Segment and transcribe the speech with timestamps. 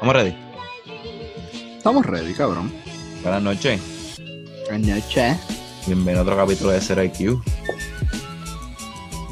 [0.00, 0.34] Estamos ready.
[1.76, 2.72] Estamos ready, cabrón.
[3.22, 3.82] Buenas noches.
[4.66, 5.36] Buenas noches.
[5.86, 7.42] Bienvenido a otro capítulo de Zero IQ.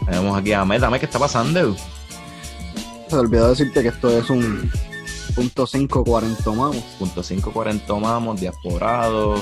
[0.04, 0.82] Tenemos aquí a Ahmed.
[0.82, 1.74] Ahmed, ¿qué está pasando?
[3.08, 4.70] Se olvidó decirte que esto es un
[5.34, 6.84] punto 540 mamos.
[6.98, 9.40] Punto 540 mamos, diasporados,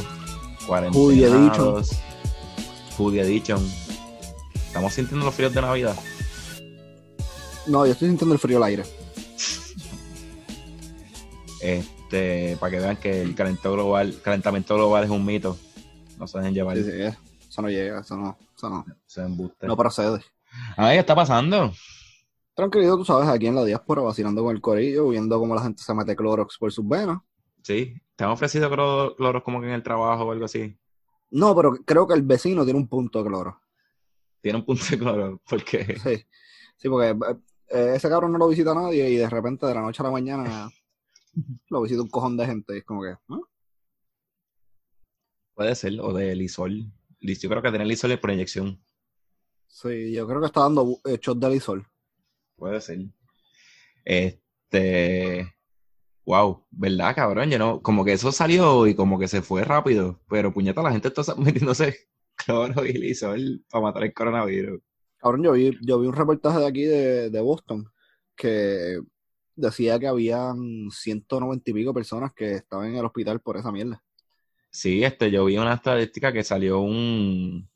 [0.65, 1.91] cuarentenados,
[2.97, 3.69] Hoodie Edition.
[4.55, 5.97] Estamos sintiendo los fríos de Navidad.
[7.67, 8.85] No, yo estoy sintiendo el frío al aire.
[11.67, 15.57] Este, para que vean que el calentamiento global, calentamiento global es un mito.
[16.19, 16.77] No se dejen llevar.
[16.77, 16.91] Sí, sí.
[17.49, 18.85] Eso no llega, eso no, eso no.
[19.07, 19.67] Se embuste.
[19.67, 20.21] No procede.
[20.77, 21.73] Ahí ¿qué está pasando?
[22.55, 25.83] Tranquilito, tú sabes, aquí en la diáspora vacilando con el corillo, viendo cómo la gente
[25.83, 27.19] se mete Clorox por sus venas.
[27.63, 27.95] Sí.
[28.15, 30.75] ¿Te han ofrecido cloro- como que en el trabajo o algo así?
[31.31, 33.61] No, pero creo que el vecino tiene un punto de cloro.
[34.41, 35.41] Tiene un punto de cloro.
[35.49, 36.25] porque Sí,
[36.77, 37.15] sí, porque
[37.69, 40.13] eh, ese cabrón no lo visita nadie y de repente de la noche a la
[40.13, 40.71] mañana
[41.71, 42.75] lo visita un cojón de gente.
[42.75, 43.41] Y es como que, ¿ah?
[45.55, 46.93] Puede ser, o de Lisol.
[47.21, 48.81] Lis- Yo creo que tiene Lisol es por inyección.
[49.69, 51.87] Sí, yo creo que está dando eh, shot de lisol.
[52.57, 52.99] Puede ser.
[54.05, 55.53] Este.
[56.25, 57.51] Wow, ¿verdad, cabrón?
[57.51, 60.21] Yo no, como que eso salió y como que se fue rápido.
[60.29, 61.97] Pero puñeta, la gente está metiéndose
[62.37, 64.81] cloro y Lisol para matar el coronavirus.
[65.19, 67.85] Cabrón, yo vi, yo vi un reportaje de aquí de, de Boston
[68.37, 69.01] que
[69.57, 74.03] decía que habían 190 y pico personas que estaban en el hospital por esa mierda.
[74.71, 77.69] Sí, este, yo vi una estadística que salió un.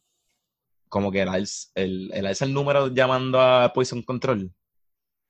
[0.89, 4.53] Como que el alza el, el, alza el número llamando a Poison Control.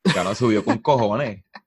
[0.02, 1.44] Que ahora subió con cojones.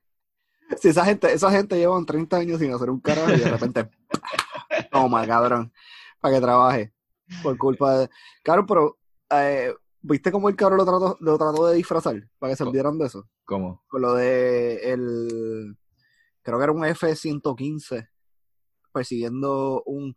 [0.82, 3.90] Si esa gente, esa gente llevan 30 años sin hacer un carajo y de repente,
[4.92, 5.72] toma, cabrón,
[6.20, 6.94] para que trabaje.
[7.44, 8.10] Por culpa de.
[8.42, 8.98] Cabrón, pero,
[9.30, 9.72] eh,
[10.04, 12.30] ¿viste cómo el cabrón lo trató, lo trató de disfrazar?
[12.38, 13.28] Para que se olvidaran de eso.
[13.46, 13.84] ¿Cómo?
[13.88, 15.78] Con lo de el.
[16.44, 18.10] Creo que era un F-115
[18.92, 20.16] persiguiendo un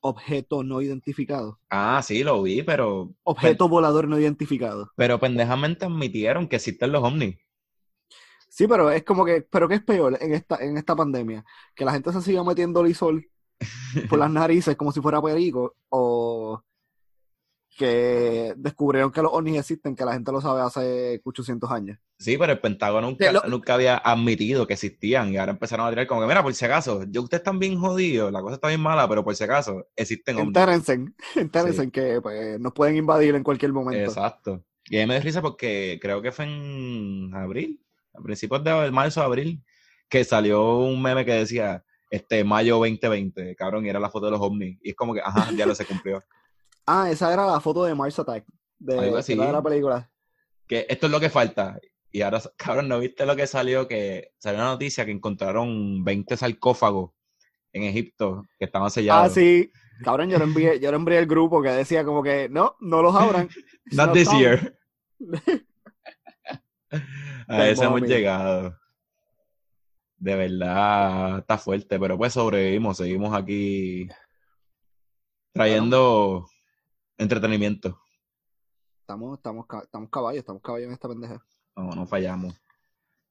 [0.00, 1.60] objeto no identificado.
[1.70, 3.14] Ah, sí, lo vi, pero.
[3.22, 4.90] Objeto volador no identificado.
[4.96, 7.36] Pero pendejamente admitieron que existen los ovnis.
[8.48, 11.44] Sí, pero es como que, pero ¿qué es peor en esta, en esta pandemia?
[11.74, 13.28] Que la gente se siga metiendo lisol
[14.08, 16.62] por las narices como si fuera perico, o
[17.76, 21.98] que descubrieron que los ovnis existen, que la gente lo sabe hace 800 años.
[22.18, 25.90] Sí, pero el Pentágono nunca, lo- nunca había admitido que existían y ahora empezaron a
[25.90, 28.68] tirar como que, mira, por si acaso, yo ustedes están bien jodidos, la cosa está
[28.68, 30.48] bien mala, pero por si acaso, existen ovnis.
[30.48, 31.04] Entérense,
[31.34, 31.90] entérense Sí.
[31.90, 34.02] que pues, nos pueden invadir en cualquier momento.
[34.10, 34.64] Exacto.
[34.88, 37.80] Y ahí me da risa porque creo que fue en abril,
[38.14, 39.62] a principios de marzo, abril,
[40.08, 44.32] que salió un meme que decía, este, mayo 2020, cabrón, y era la foto de
[44.32, 44.78] los ovnis.
[44.82, 46.22] Y es como que, ajá, ya lo se cumplió.
[46.86, 48.44] Ah, esa era la foto de Mars Attack,
[48.78, 49.34] de, Algo así.
[49.34, 50.10] de la película.
[50.68, 51.78] que esto es lo que falta.
[52.12, 53.86] Y ahora, cabrón, ¿no viste lo que salió?
[53.88, 57.10] Que salió una noticia que encontraron 20 sarcófagos
[57.72, 59.26] en Egipto que estaban sellados.
[59.30, 59.70] Ah, sí.
[60.04, 63.02] Cabrón, yo lo envié, yo lo envié al grupo que decía como que, no, no
[63.02, 63.48] los abran.
[63.92, 64.38] Not No this están.
[64.40, 64.78] year.
[67.48, 68.76] A eso hemos llegado.
[70.18, 74.08] De verdad, está fuerte, pero pues sobrevivimos, seguimos aquí
[75.52, 76.46] trayendo
[77.18, 78.00] entretenimiento.
[79.00, 81.44] Estamos, estamos, estamos caballos, estamos caballos en esta pendeja.
[81.76, 82.54] No, no fallamos.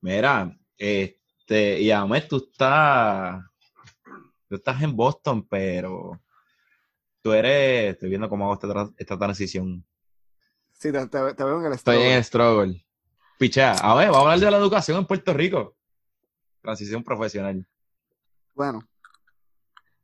[0.02, 3.44] Mira, este, y Ahmed, tú estás,
[4.48, 6.20] tú estás en Boston, pero
[7.22, 9.86] tú eres, estoy viendo cómo hago esta, esta transición.
[10.74, 12.86] Sí, te, te- te veo en el Estoy en el struggle.
[13.38, 15.76] Pichea, a ver, vamos a hablar de la educación en Puerto Rico.
[16.62, 17.68] Transición profesional.
[18.54, 18.88] Bueno,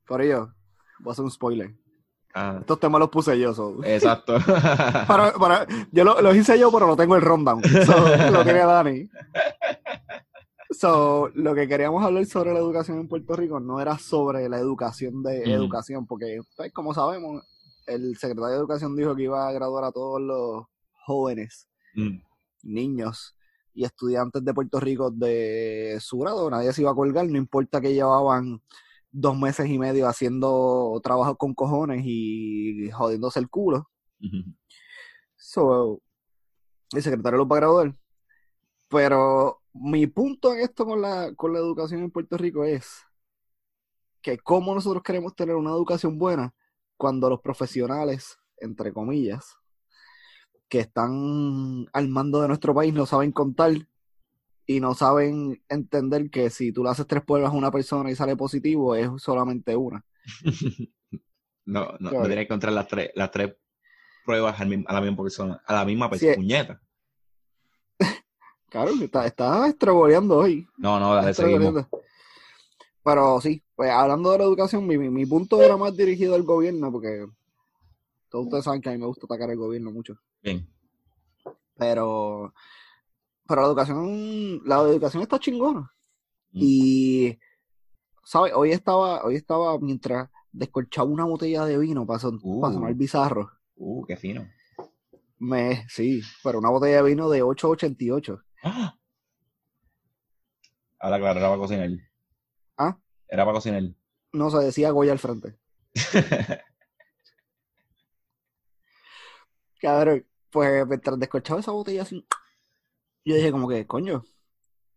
[0.06, 0.54] por ello,
[1.00, 1.74] voy a hacer un spoiler.
[2.34, 3.84] Ah, Estos temas los puse yo, so.
[3.84, 4.36] exacto.
[5.08, 7.62] Para, para, yo lo, lo hice yo, pero lo tengo el rundown.
[7.86, 9.10] So, lo tiene Dani.
[10.72, 14.58] So, lo que queríamos hablar sobre la educación en Puerto Rico no era sobre la
[14.58, 15.50] educación de Ujú.
[15.52, 17.44] educación, porque, pues, como sabemos,
[17.88, 20.66] el secretario de Educación dijo que iba a graduar a todos los
[21.06, 22.22] jóvenes, Mm,
[22.64, 23.36] niños
[23.74, 26.50] y estudiantes de Puerto Rico de su grado.
[26.50, 28.62] Nadie se iba a colgar, no importa que llevaban
[29.12, 33.90] dos meses y medio haciendo trabajo con cojones y jodiéndose el culo.
[35.36, 36.02] So,
[36.94, 37.96] el secretario los va a graduar.
[38.90, 43.04] Pero mi punto en esto con la, con la educación en Puerto Rico es
[44.22, 46.54] que cómo nosotros queremos tener una educación buena
[46.98, 49.58] cuando los profesionales, entre comillas,
[50.70, 53.72] que están al mando de nuestro país no saben contar
[54.76, 58.16] y no saben entender que si tú le haces tres pruebas a una persona y
[58.16, 60.04] sale positivo, es solamente una.
[61.64, 62.26] No, no, no Claro.
[62.26, 63.56] tienes que encontrar las tres, las tres
[64.26, 66.82] pruebas a la misma persona, a la misma persona, puñeta.
[68.70, 70.68] Claro, está, está estroboleando hoy.
[70.78, 71.86] No, no, dale, seguimos.
[73.04, 76.44] Pero sí, pues hablando de la educación, mi, mi, mi punto era más dirigido al
[76.44, 77.28] gobierno, porque
[78.30, 80.16] todos ustedes saben que a mí me gusta atacar al gobierno mucho.
[80.42, 80.68] Bien.
[81.78, 82.54] Pero,
[83.52, 85.82] pero la educación, la educación está chingona.
[86.52, 86.60] Mm.
[86.62, 87.40] Y,
[88.24, 88.54] ¿sabes?
[88.56, 92.62] Hoy estaba, hoy estaba mientras descorchaba una botella de vino para, son- Uh.
[92.62, 93.52] para sonar bizarro.
[93.76, 94.48] Uh, qué fino.
[95.38, 98.42] Me, sí, pero una botella de vino de 8.88.
[98.64, 98.96] ¡Ah!
[101.00, 101.90] Ahora, claro, era para cocinar.
[102.78, 102.98] ¿Ah?
[103.28, 103.84] Era para cocinar.
[104.34, 105.58] No se decía Goya al frente.
[109.82, 112.26] Cabrón, pues mientras descorchaba esa botella así,
[113.26, 114.24] yo dije como que, coño,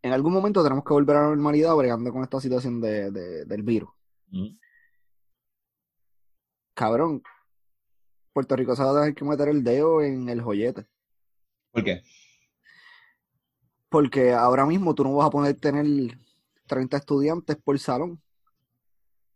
[0.03, 3.45] en algún momento tenemos que volver a la normalidad bregando con esta situación de, de-
[3.45, 3.91] del virus.
[4.29, 4.57] Mm.
[6.75, 7.23] Cabrón,
[8.33, 10.87] Puerto Rico se va a tener que meter el dedo en el joyete.
[11.71, 12.03] ¿Por qué?
[13.89, 15.87] Porque ahora mismo tú no vas a poder tener
[16.67, 18.21] 30 estudiantes por salón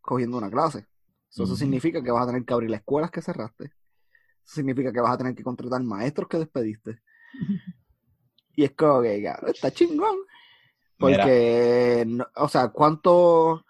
[0.00, 0.86] cogiendo una clase.
[1.28, 3.64] So, Eso significa que vas a tener que abrir las escuelas que cerraste.
[3.64, 7.00] Eso significa que vas a tener que contratar maestros que despediste.
[8.58, 10.16] Y es como que, cabrón, está chingón.
[10.98, 13.64] Porque, no- o sea, ¿cuánto...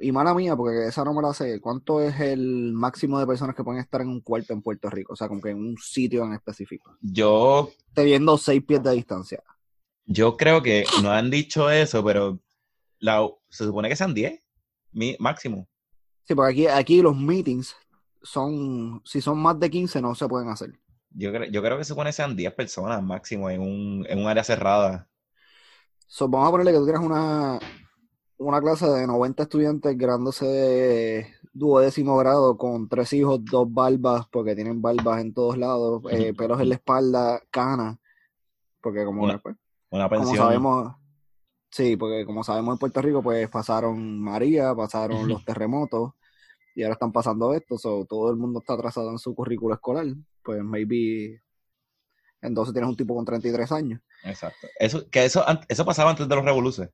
[0.00, 1.60] Y mala mía, porque esa no me la sé.
[1.60, 5.12] ¿Cuánto es el máximo de personas que pueden estar en un cuarto en Puerto Rico?
[5.12, 6.96] O sea, como que en un sitio en específico.
[7.00, 9.40] yo, Teniendo seis pies de distancia.
[10.06, 12.40] yo creo que no han dicho eso, pero
[12.98, 14.42] la, se supone que sean 10
[14.90, 15.68] mi, máximo.
[16.24, 17.76] Sí, porque aquí, aquí los meetings
[18.22, 20.80] son, si son más de 15 no se pueden hacer.
[21.14, 24.44] Yo, yo creo que supone que sean 10 personas máximo en un, en un área
[24.44, 25.08] cerrada.
[26.06, 27.58] So, vamos a ponerle que tú tienes una,
[28.38, 34.54] una clase de 90 estudiantes graduándose de duodécimo grado con tres hijos, dos barbas, porque
[34.54, 37.98] tienen barbas en todos lados, eh, pelos en la espalda, canas,
[38.80, 39.56] porque como, Una- pues,
[39.90, 40.94] Una como sabemos,
[41.70, 46.12] sí, porque como sabemos en Puerto Rico, pues pasaron María, pasaron los terremotos,
[46.74, 50.06] y ahora están pasando esto, so, todo el mundo está atrasado en su currículo escolar,
[50.42, 51.42] pues maybe
[52.40, 54.00] entonces tienes un tipo con 33 años.
[54.24, 54.66] Exacto.
[54.78, 56.90] Eso, que eso, eso pasaba antes de los revoluces.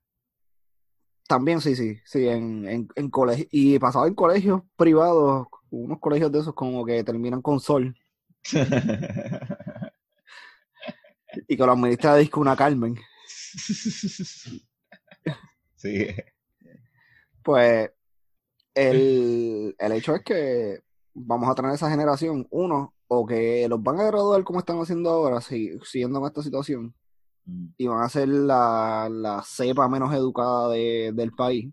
[1.26, 6.32] También sí, sí, sí, en, en, en colegio, y pasaba en colegios privados, unos colegios
[6.32, 7.94] de esos como que terminan con sol,
[11.48, 12.96] y que lo administra disco una Carmen.
[15.76, 16.06] sí.
[17.42, 17.90] Pues
[18.78, 20.80] el, el hecho es que
[21.14, 25.10] vamos a tener esa generación, uno, o que los van a graduar como están haciendo
[25.10, 26.94] ahora, si- siguiendo con esta situación,
[27.44, 27.66] Mm.
[27.78, 31.72] y van a ser la, la cepa menos educada de- del país,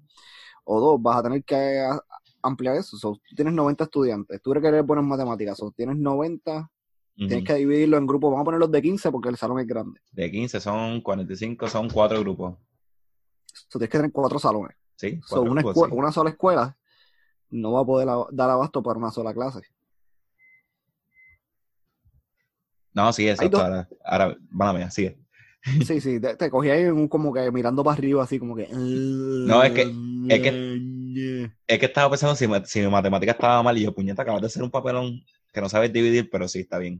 [0.64, 2.02] o dos, vas a tener que a-
[2.42, 2.98] ampliar eso.
[2.98, 6.70] So, tú tienes 90 estudiantes, tú eres en matemáticas, so, tienes 90,
[7.16, 10.00] tienes que dividirlo en grupos, vamos a ponerlos de 15 porque el salón es grande.
[10.12, 12.56] De 15 son 45, son cuatro grupos.
[13.70, 14.76] So, tienes que tener cuatro salones.
[14.96, 15.82] Sí, cuatro grupos, sí.
[15.96, 16.78] una sola escuela
[17.56, 19.62] no va a poder dar abasto para una sola clase.
[22.94, 23.58] No, sí, exacto.
[23.58, 25.18] Ahora, ahora, van a sigue.
[25.86, 28.68] Sí, sí, te, te cogí ahí como que mirando para arriba, así como que.
[28.72, 29.82] No, es que-
[30.30, 30.76] es que-
[31.68, 34.62] Es que estaba pensando si mi matemática estaba mal y yo, puñeta, acabas de hacer
[34.62, 36.98] un papelón que no sabes dividir, pero sí, está bien.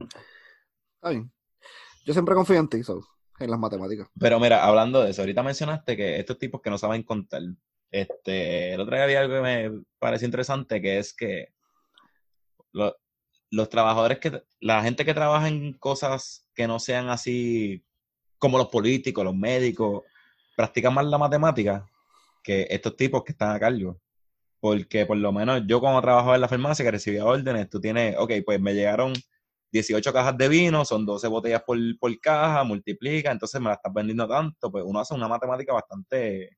[0.96, 1.30] Está bien.
[2.04, 3.00] Yo siempre confío en ti, so,
[3.38, 4.08] en las matemáticas.
[4.18, 7.42] Pero mira, hablando de eso, ahorita mencionaste que estos tipos que no saben contar,
[8.00, 11.48] este, el otro día había algo que me pareció interesante, que es que
[12.72, 12.96] lo-
[13.50, 17.84] los trabajadores que, la gente que trabaja en cosas que no sean así
[18.38, 20.02] como los políticos, los médicos,
[20.56, 21.86] practican más la matemática
[22.42, 24.00] que estos tipos que están a cargo.
[24.60, 28.16] Porque por lo menos yo cuando trabajaba en la farmacia que recibía órdenes, tú tienes,
[28.18, 29.12] ok, pues me llegaron
[29.72, 33.92] 18 cajas de vino, son 12 botellas por, por caja, multiplica, entonces me la estás
[33.92, 36.56] vendiendo tanto, pues uno hace una matemática bastante,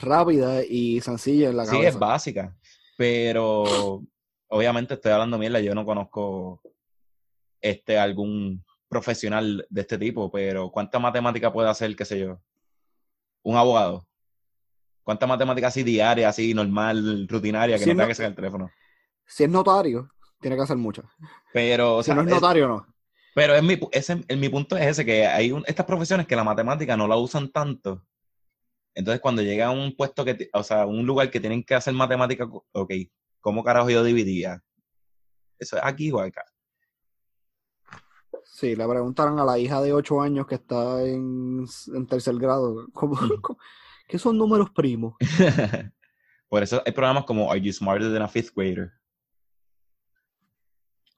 [0.00, 1.98] Rápida y sencilla en la sí, es cabeza.
[1.98, 2.56] básica,
[2.96, 4.02] pero
[4.48, 6.60] obviamente estoy hablando mierda, yo no conozco
[7.60, 12.40] este algún profesional de este tipo, pero ¿cuánta matemática puede hacer, qué sé yo?
[13.42, 14.06] Un abogado.
[15.04, 18.36] ¿Cuánta matemática así diaria, así normal, rutinaria, que Sí, no tenga no- que sacar el
[18.36, 18.70] teléfono?
[19.26, 21.02] Si es notario, tiene que hacer mucho.
[21.52, 22.86] Pero, o Si sea, no es es- notario, no.
[23.34, 26.34] Pero es mi, ese, el- mi punto es ese, que hay un- estas profesiones que
[26.36, 28.04] la matemática no la usan tanto.
[28.94, 31.94] Entonces, cuando llega a un puesto que, o sea, un lugar que tienen que hacer
[31.94, 32.92] matemática, ok,
[33.40, 34.62] ¿cómo carajo yo dividía?
[35.58, 36.44] ¿Eso es aquí o acá?
[38.44, 42.86] Sí, le preguntaron a la hija de 8 años que está en, en tercer grado,
[42.92, 43.58] ¿cómo, cómo-
[44.08, 45.14] ¿qué son números primos?
[46.48, 48.90] Por eso hay programas como Are You Smarter Than a Fifth Grader?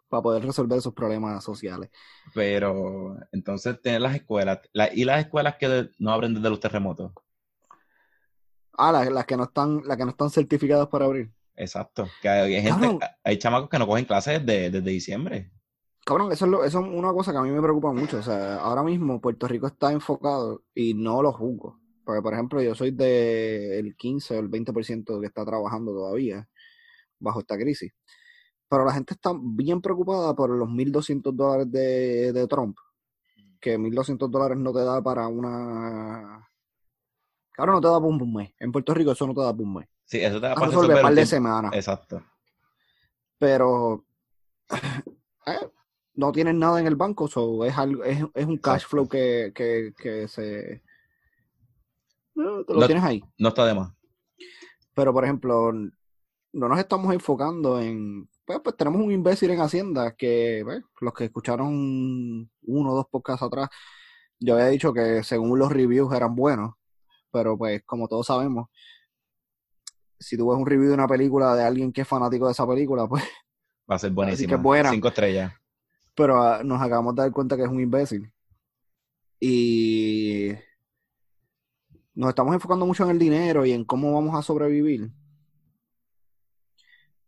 [0.08, 1.90] Para poder resolver esos problemas sociales.
[2.34, 6.60] Pero, entonces, tener las escuelas, la- y las escuelas que de- no abren desde los
[6.60, 7.12] terremotos.
[8.78, 11.30] Ah, las, las que no están, las que no están certificadas para abrir.
[11.56, 12.08] Exacto.
[12.20, 15.52] Que hay, hay gente, hay chamacos que no cogen clases desde, desde diciembre.
[16.04, 18.18] Cabrón, eso es, lo- eso es una cosa que a mí me preocupa mucho.
[18.18, 21.78] O sea, ahora mismo Puerto Rico está enfocado y no lo juzgo.
[22.04, 26.48] Porque, por ejemplo, yo soy del 15 o el 20% que está trabajando todavía
[27.20, 27.92] bajo esta crisis.
[28.68, 32.76] Pero la gente está bien preocupada por los 1.200 dólares de, de Trump.
[33.60, 36.48] Que 1.200 dólares no te da para una...
[37.52, 38.52] Cabrón, no te da para un mes.
[38.58, 39.88] En Puerto Rico eso no te da para un mes.
[40.04, 41.72] Sí, eso te va a Vas a pasar resolver un par de semanas.
[41.74, 42.22] Exacto.
[43.38, 44.04] pero
[45.46, 45.70] eh,
[46.14, 48.88] no tienen nada en el banco, so es, algo, es, es un cash Exacto.
[48.88, 50.72] flow que, que, que se...
[50.74, 50.82] eh,
[52.34, 53.22] lo No- tienes ahí.
[53.38, 53.92] No está de más.
[54.94, 58.28] Pero, por ejemplo, no nos estamos enfocando en...
[58.44, 63.06] Pues, pues tenemos un imbécil en Hacienda que, pues, los que escucharon uno o dos
[63.10, 63.68] podcasts atrás,
[64.40, 66.74] yo había dicho que según los reviews eran buenos,
[67.32, 68.68] pero pues como todos sabemos,
[70.20, 72.66] si tú ves un review de una película de alguien que es fanático de esa
[72.66, 73.24] película, pues
[73.90, 74.48] Va a ser Así buenísima.
[74.48, 74.90] que es buena.
[74.90, 75.52] Cinco estrellas.
[76.14, 78.32] pero ah, nos acabamos de dar cuenta que es un imbécil.
[79.40, 80.52] Y
[82.14, 85.10] nos estamos enfocando mucho en el dinero y en cómo vamos a sobrevivir.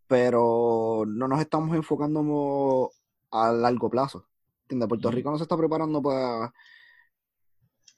[0.07, 2.91] Pero no nos estamos enfocando
[3.33, 4.29] a largo plazo.
[4.63, 4.89] ¿Entiendes?
[4.89, 5.11] Puerto.
[5.11, 6.53] Rico no se está preparando para...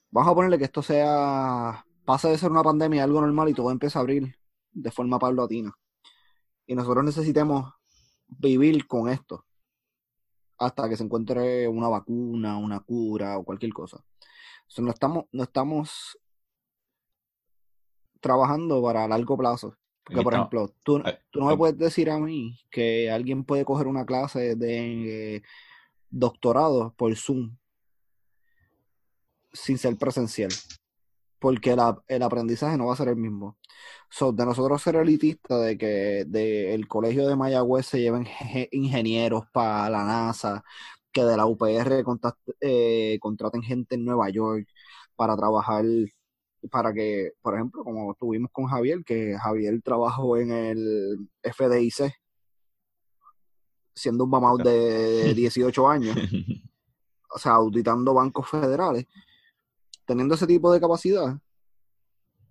[0.09, 1.85] Vamos a ponerle que esto sea...
[2.07, 4.33] Pase de ser una pandemia a algo normal y todo empieza a abrir
[4.71, 5.73] de forma paulatina.
[6.65, 7.73] Y nosotros necesitamos
[8.29, 9.43] vivir con esto
[10.57, 14.01] hasta que se encuentre una vacuna, una cura o cualquier cosa.
[14.67, 16.17] Sea, no estamos, no estamos
[18.21, 19.75] trabajando para largo plazo.
[20.05, 24.05] Porque, por ejemplo, tú, no me puedes decir a mí que alguien puede coger una
[24.05, 25.41] clase de eh,
[26.09, 27.57] doctorado por Zoom
[29.51, 30.51] sin ser presencial.
[31.39, 33.57] Porque la- el aprendizaje no va a ser el mismo.
[34.09, 38.27] So, de nosotros ser elitistas de que del colegio de Mayagüez se lleven
[38.71, 40.63] ingenieros para la NASA,
[41.11, 42.03] que de la UPR
[42.61, 44.67] eh, contraten gente en Nueva York
[45.15, 45.85] para trabajar,
[46.71, 52.11] para que, por ejemplo, como tuvimos con Javier, que Javier trabajó en el FDIC,
[53.93, 56.15] siendo un mamado de 18 años,
[57.29, 59.05] o sea, auditando bancos federales,
[60.07, 61.37] teniendo ese tipo de capacidad,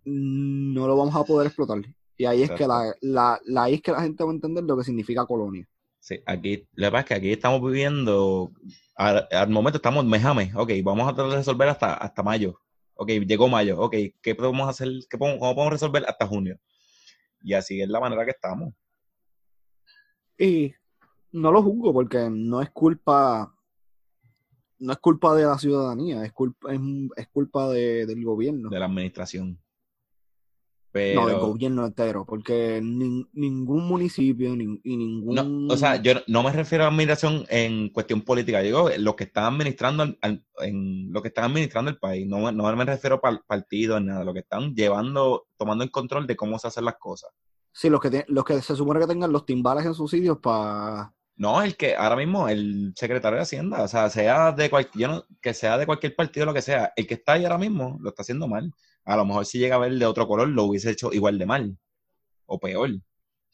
[0.04, 1.78] no lo vamos a poder explotar.
[2.16, 4.64] Y ahí es que la, la, la- ahí es que la gente va a entender
[4.64, 5.68] lo que significa colonia.
[5.98, 8.52] Sí, aquí, lo que pasa es que aquí estamos viviendo,
[8.94, 12.60] al, al momento estamos mes, ok, vamos a tratar de resolver hasta, hasta mayo,
[12.94, 16.60] ok, llegó mayo, ok, ¿qué podemos hacer, qué podemos, cómo podemos resolver hasta junio?
[17.40, 18.72] Y así es la manera que estamos.
[20.38, 20.72] Y
[21.32, 23.52] no lo juzgo porque no es culpa,
[24.78, 26.80] no es culpa de la ciudadanía, es culpa, es,
[27.16, 28.68] es culpa de- del gobierno.
[28.68, 29.59] de la administración.
[31.14, 35.35] No, del gobierno entero, porque nin- ningún municipio ni, y ningún...
[35.66, 39.25] no, o sea, yo no me refiero a administración en cuestión política, digo lo que
[39.25, 42.85] están administrando al- al- en lo que están administrando el país, no, me- no me
[42.87, 46.87] refiero a partidos nada, lo que están llevando, tomando el control de cómo se hacen
[46.87, 47.28] las cosas.
[47.73, 50.38] Sí, los que, tie- los que se supone que tengan los timbales en sus sitios
[50.38, 51.12] para...
[51.36, 55.08] No, el que ahora mismo, el secretario de Hacienda, o sea, sea de cualquier, yo
[55.08, 57.98] no- que sea de cualquier partido, lo que sea, el que está ahí ahora mismo
[58.00, 58.72] lo está haciendo mal.
[59.04, 61.46] A lo mejor si llega a ver de otro color, lo hubiese hecho igual de
[61.46, 61.78] mal
[62.46, 62.90] o peor.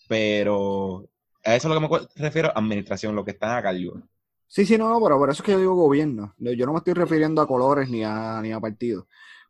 [0.09, 1.09] Pero
[1.45, 4.03] a eso es lo que me refiero, administración, lo que están a cargo.
[4.47, 6.35] Sí, sí, no, no, pero por eso es que yo digo gobierno.
[6.39, 9.07] Yo no me estoy refiriendo a colores ni a, ni a partidos.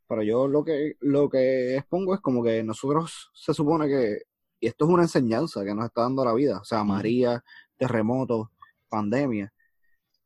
[0.06, 4.22] Pero yo lo que, lo que expongo es como que nosotros se supone que,
[4.60, 7.42] y esto es una enseñanza que nos está dando la vida, o sea, María,
[7.76, 8.48] terremotos,
[8.88, 9.52] pandemia,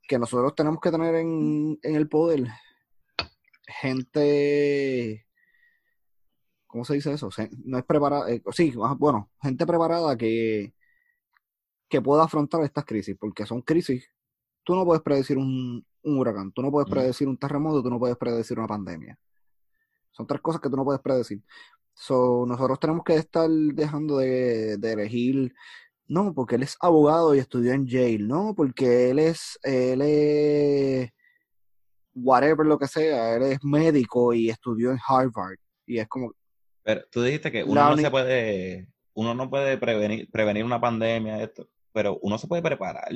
[0.08, 2.46] que nosotros tenemos que tener en, en el poder
[3.66, 5.26] gente,
[6.66, 7.30] ¿cómo se dice eso?
[7.64, 10.74] No es preparada, eh, sí, bueno, gente preparada que,
[11.88, 14.10] que pueda afrontar estas crisis, porque son crisis
[14.66, 16.92] tú no puedes predecir un, un huracán, tú no puedes Mm.
[16.92, 19.16] predecir un terremoto, tú no puedes predecir una pandemia.
[20.10, 21.40] Son tres cosas que tú no puedes predecir.
[21.94, 25.54] So, nosotros tenemos que estar dejando de, de elegir,
[26.08, 31.10] no, porque él es abogado y estudió en Yale, no, porque él es, él es
[32.14, 35.56] whatever lo que sea, él es médico y estudió en Harvard.
[35.84, 36.32] Y es como,
[36.82, 41.42] Pero tú dijiste que uno no se puede, uno no puede prevenir, prevenir una pandemia,
[41.42, 43.08] esto, pero uno se puede preparar.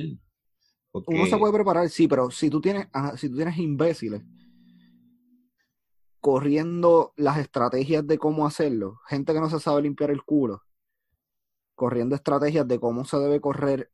[0.90, 4.23] Porque, uno se puede preparar, sí, pero si tú tienes, ajá, si tú tienes imbéciles
[6.20, 10.62] corriendo las estrategias de cómo hacerlo, gente que no se sabe limpiar el culo,
[11.81, 13.91] corriendo estrategias de cómo se debe correr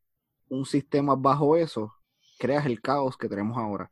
[0.49, 1.93] un sistema bajo eso,
[2.37, 3.89] creas el caos que tenemos ahora.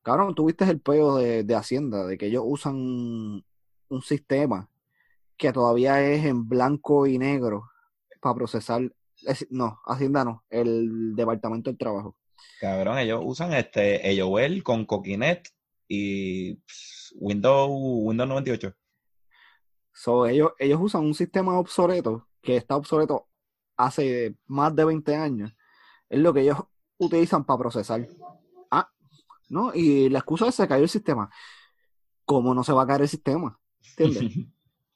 [0.00, 4.70] Cabrón, tuviste el peo de, de Hacienda, de que ellos usan un sistema
[5.36, 7.68] que todavía es en blanco y negro
[8.22, 8.90] para procesar.
[9.26, 12.16] es- no, Hacienda no, el Departamento del Trabajo.
[12.58, 15.50] Cabrón, ellos usan este AOL con Coquinet
[15.86, 16.58] y
[17.16, 18.72] Windows, Windows 98.
[19.92, 23.28] So, ellos, ellos usan un sistema obsoleto que está obsoleto
[23.76, 25.54] hace más de 20 años.
[26.08, 26.58] Es lo que ellos
[26.98, 28.06] utilizan para procesar.
[28.70, 28.90] Ah,
[29.48, 29.72] ¿no?
[29.74, 31.30] Y la excusa es se cayó el sistema.
[32.24, 33.58] ¿Cómo no se va a caer el sistema?
[33.96, 34.46] ¿Entiendes?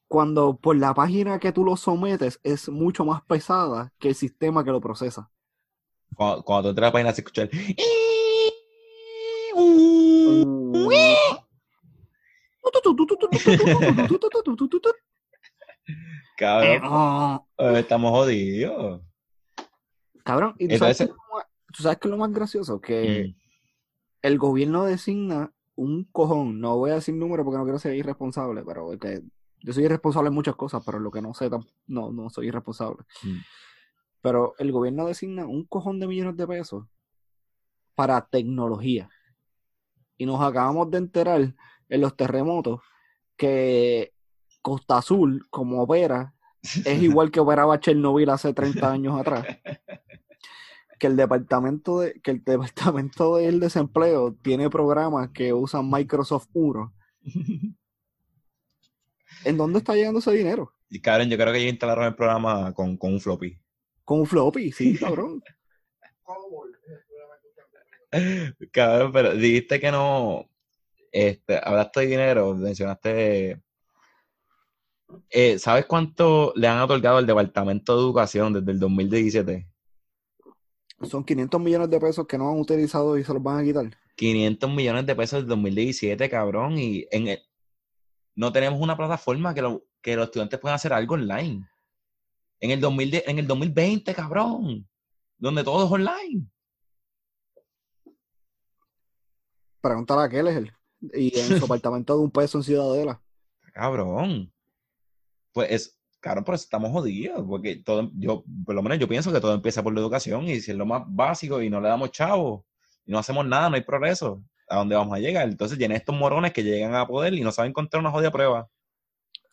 [0.09, 4.63] Cuando por la página que tú lo sometes es mucho más pesada que el sistema
[4.63, 5.31] que lo procesa.
[6.15, 7.51] Cuando, cuando tú entras a la página se escucha el...
[16.37, 19.03] Cabrón, eh, estamos jodidos.
[20.25, 22.33] Cabrón, ¿y tú sabes, Entonces- qué es lo más- tú sabes qué es lo más
[22.33, 22.81] gracioso?
[22.81, 23.41] Que Mm.
[24.23, 28.63] el gobierno designa un cojón, no voy a decir número porque no quiero ser irresponsable,
[28.65, 29.23] pero es que
[29.61, 31.49] yo soy irresponsable en muchas cosas, pero lo que no sé,
[31.87, 33.05] no, no soy irresponsable.
[33.23, 33.39] Mm.
[34.21, 36.85] Pero el gobierno designa un cojón de millones de pesos
[37.95, 39.09] para tecnología.
[40.17, 41.55] Y nos acabamos de enterar
[41.89, 42.81] en los terremotos
[43.37, 44.12] que
[44.63, 49.45] Costa Azul, como opera, es igual que operaba Chernobyl hace 30 años atrás.
[50.99, 56.95] Que el departamento de, que el departamento del desempleo tiene programas que usan Microsoft 1.
[59.45, 60.73] ¿En dónde está llegando ese dinero?
[60.89, 63.59] Y cabrón, yo creo que ellos instalaron el programa con, con un floppy.
[64.05, 65.43] Con un floppy, sí, cabrón.
[68.73, 70.47] Cabrón, pero dijiste que no.
[71.11, 73.63] Este, hablaste de dinero, mencionaste.
[75.31, 79.69] Eh, ¿Sabes cuánto le han otorgado al Departamento de Educación desde el 2017?
[81.03, 83.91] Son 500 millones de pesos que no han utilizado y se los van a quitar.
[84.17, 87.43] 500 millones de pesos del 2017, cabrón, y en el-
[88.35, 91.67] no tenemos una plataforma que, lo- que los estudiantes puedan hacer algo online.
[92.61, 94.89] En el, 2010 en el 2020, cabrón,
[95.39, 96.47] donde todo es online.
[99.81, 100.73] Pregúntale a él.
[101.15, 103.21] Y en su apartamento de un peso en Ciudadela.
[103.73, 104.53] Cabrón.
[105.53, 109.33] Pues es, cabrón, por eso estamos jodidos, porque todo, yo, por lo menos yo pienso
[109.33, 111.89] que todo empieza por la educación y si es lo más básico y no le
[111.89, 112.65] damos chavo
[113.05, 114.43] y no hacemos nada, no hay progreso.
[114.69, 115.49] ¿A dónde vamos a llegar?
[115.49, 118.69] Entonces llenan estos morones que llegan a poder y no saben encontrar una jodida prueba.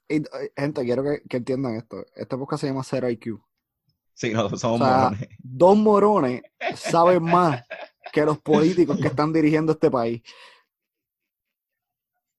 [0.08, 2.06] Y, eh, gente, quiero que, que entiendan esto.
[2.16, 3.40] Este podcast se llama Zero IQ.
[4.14, 5.30] Sí, no somos O sea, morones.
[5.40, 6.42] Dos morones
[6.76, 7.64] saben más
[8.12, 10.22] que los políticos que están dirigiendo este país.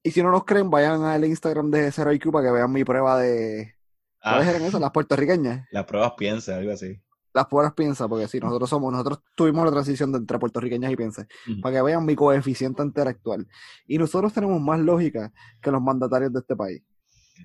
[0.02, 2.84] Y si no nos creen, vayan al Instagram de Zero IQ para que vean mi
[2.84, 3.74] prueba de.
[4.22, 4.80] ¿Cuáles Ah, eran esas?
[4.80, 5.66] Las puertorriqueñas.
[5.70, 7.00] las pruebas piensa, algo así.
[7.32, 10.96] Las pruebas piensa, porque sí, nosotros somos, nosotros tuvimos la transición de entre puertorriqueñas y
[10.96, 11.26] piensa,
[11.62, 13.46] para que vean mi coeficiente intelectual.
[13.86, 15.32] Y nosotros tenemos más lógica
[15.62, 16.82] que los mandatarios de este país.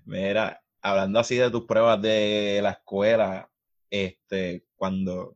[0.05, 3.49] Mira, hablando así de tus pruebas de la escuela,
[3.89, 5.35] este, cuando.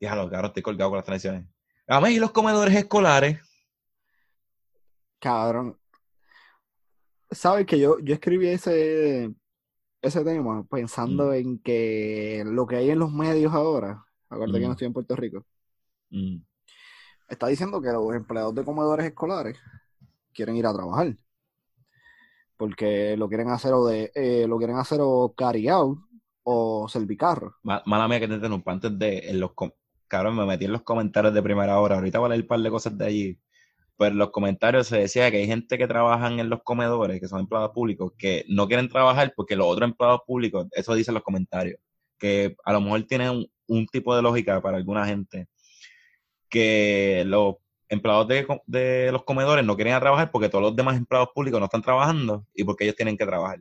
[0.00, 1.46] Déjalo, cabrón, estoy colgado con las transiciones.
[1.86, 3.38] A mí y los comedores escolares.
[5.24, 5.78] Cabrón.
[7.30, 9.32] Sabes que yo, yo escribí ese,
[10.02, 14.68] ese tema pensando en que lo que hay en los medios ahora, acuérdate que Mm.
[14.68, 15.46] no estoy en Puerto Rico,
[16.10, 16.36] Mm,
[17.30, 19.58] está diciendo que los empleados de comedores escolares
[20.34, 21.16] quieren ir a trabajar.
[22.58, 25.98] Porque lo quieren hacer o de, eh, lo quieren hacer o carry out
[26.44, 27.56] o servicarro.
[27.62, 29.52] ma- Mala mía que te interrumpa antes de en los
[30.06, 31.96] cabrón, me metí en los comentarios de primera hora.
[31.96, 33.40] Ahorita voy a leer un par de cosas de allí.
[33.96, 37.28] Pero en los comentarios se decía que hay gente que trabajan en los comedores, que
[37.28, 41.22] son empleados públicos, que no quieren trabajar porque los otros empleados públicos, eso dicen los
[41.22, 41.78] comentarios,
[42.18, 45.46] que a lo mejor tienen un, tipo de lógica para alguna gente,
[46.48, 47.56] que los
[47.88, 51.66] empleados de, de los comedores no quieren trabajar porque todos los demás empleados públicos no
[51.66, 53.60] están trabajando y porque ellos tienen que trabajar.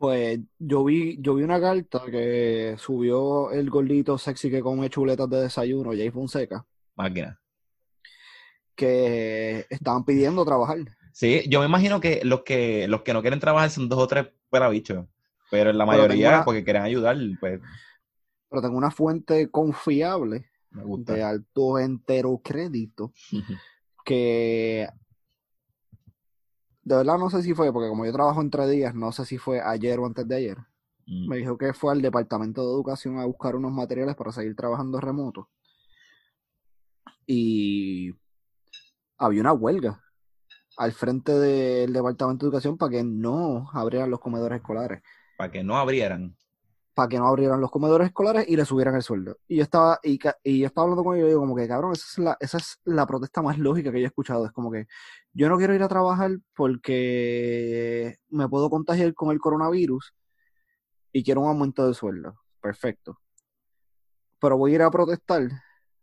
[0.00, 5.28] Pues yo vi, yo vi una carta que subió el gordito sexy que come chuletas
[5.28, 6.64] de desayuno, Jay Fonseca,
[6.96, 7.38] Máquina.
[8.74, 10.78] que estaban pidiendo trabajar.
[11.12, 14.06] Sí, yo me imagino que los que los que no quieren trabajar son dos o
[14.06, 14.28] tres
[14.70, 15.06] bichos,
[15.50, 17.60] pero la Pero tengo mayoría una- porque quieren ayudar, pues
[18.48, 21.12] Pero tengo una fuente confiable me gusta.
[21.14, 23.12] de alto entero crédito
[24.04, 24.88] que
[26.82, 29.36] de verdad no sé si fue, porque como yo trabajo entre días, no sé si
[29.36, 30.56] fue ayer o antes de ayer.
[31.06, 31.28] Mm.
[31.28, 34.98] Me dijo que fue al departamento de educación a buscar unos materiales para seguir trabajando
[35.00, 35.48] remoto.
[37.32, 38.12] Y
[39.16, 40.02] había una huelga
[40.76, 45.00] al frente del departamento de educación para que no abrieran los comedores escolares.
[45.38, 46.36] Para que no abrieran.
[46.92, 49.38] para que no abrieran los comedores escolares y le subieran el sueldo.
[49.46, 52.04] Y yo estaba, y, yo estaba hablando con ellos y digo como que, cabrón, esa
[52.04, 54.44] es, la, esa es la protesta más lógica que yo he escuchado.
[54.44, 54.88] Es como que
[55.32, 60.14] yo no quiero ir a trabajar porque me puedo contagiar con el coronavirus
[61.12, 62.40] y quiero un aumento de sueldo.
[62.60, 63.20] Perfecto.
[64.40, 65.48] Pero voy a ir a protestar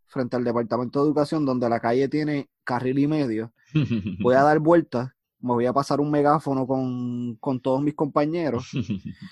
[0.07, 3.53] frente al Departamento de Educación donde la calle tiene carril y medio.
[4.19, 8.71] Voy a dar vueltas, me voy a pasar un megáfono con, con todos mis compañeros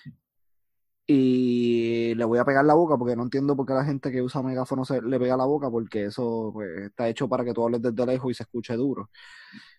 [1.07, 4.21] y le voy a pegar la boca porque no entiendo por qué la gente que
[4.21, 7.63] usa megáfono se le pega la boca porque eso pues, está hecho para que tú
[7.63, 9.09] hables desde lejos y se escuche duro.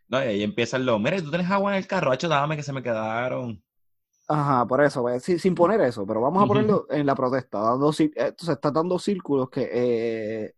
[0.09, 2.63] No, y ahí empiezan los, mira, tú tienes agua en el carro, hacho, dame que
[2.63, 3.63] se me quedaron.
[4.29, 7.61] Ajá, por eso, pues, sí, sin poner eso, pero vamos a ponerlo en la protesta,
[7.61, 10.55] dando, eh, se está dando círculos que eh,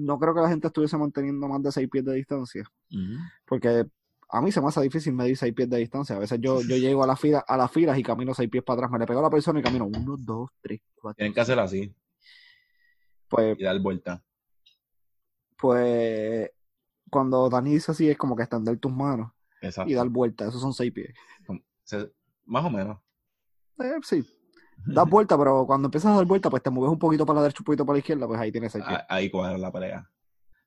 [0.00, 2.64] no creo que la gente estuviese manteniendo más de seis pies de distancia,
[3.46, 3.84] porque
[4.32, 6.76] a mí se me hace difícil medir seis pies de distancia, a veces yo, yo
[6.76, 9.06] llego a la fila, a las filas y camino seis pies para atrás, me le
[9.06, 11.94] pego a la persona y camino uno, dos, tres, cuatro, Tienen que hacerlo así
[13.28, 14.22] pues, y dar vuelta.
[15.56, 16.50] pues
[17.10, 19.90] cuando Dani dice así es como que extender tus manos Exacto.
[19.90, 21.14] y dar vuelta, esos son seis pies.
[21.84, 22.10] Se-
[22.44, 22.98] más o menos.
[23.80, 24.24] Eh, sí,
[24.86, 27.42] das vuelta, pero cuando empiezas a dar vuelta, pues te mueves un poquito para la
[27.44, 28.98] derecha, un poquito para la izquierda, pues ahí tienes seis pies.
[29.00, 30.08] Ah, Ahí cuadra la pelea.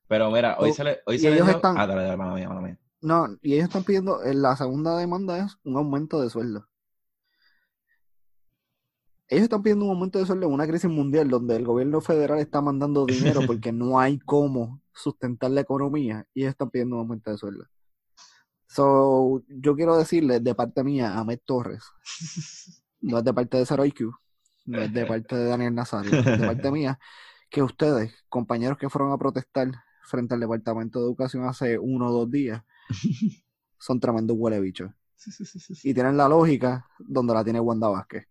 [0.08, 2.18] Pero mira, hoy Oh, se le, hoy se le ellos dio- están- Ah, dale, dale,
[2.18, 2.80] mala mía, mala mía.
[3.02, 6.68] No, y ellos están pidiendo, eh, la segunda demanda es un aumento de sueldo.
[9.28, 12.40] Ellos están pidiendo un aumento de sueldo en una crisis mundial donde el gobierno federal
[12.40, 17.02] está mandando dinero porque no hay cómo sustentar la economía y ellos están pidiendo un
[17.02, 17.66] aumento de sueldo.
[18.68, 21.84] So, yo quiero decirle de parte mía a Ahmed Torres,
[23.04, 24.12] no es de parte de Zero IQ,
[24.66, 27.00] no es de parte de Daniel Nazario, es de parte mía,
[27.50, 29.72] que ustedes, compañeros que fueron a protestar
[30.06, 32.64] frente al Departamento de Educación hace uno o dos días,
[33.78, 34.92] son tremendos huele bichos.
[35.84, 38.28] Y tienen la lógica donde la tiene Wanda Vázquez,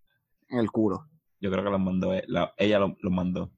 [0.49, 1.09] en el culo.
[1.41, 3.51] Yo creo que los mandó, eh, la- ella lo- los mandó.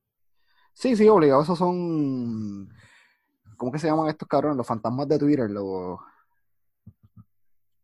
[0.73, 2.69] Sí, sí, obligado, esos son...
[3.57, 4.57] ¿Cómo que se llaman estos cabrones?
[4.57, 5.99] Los fantasmas de Twitter, los...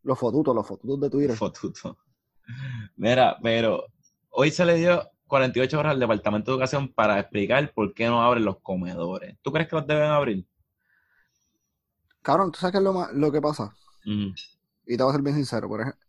[0.02, 1.36] Los fotutos, los fotutos de Twitter.
[1.36, 1.98] Fotuto.
[2.96, 3.84] Mira, pero
[4.30, 8.22] hoy se le dio 48 horas al Departamento de Educación para explicar por qué no
[8.22, 9.36] abren los comedores.
[9.42, 10.44] ¿Tú crees que los deben abrir?
[12.22, 13.74] Cabrón, ¿tú sabes qué es lo, ma- lo que pasa?
[14.86, 16.00] Y te voy a ser bien sincero, por ejemplo.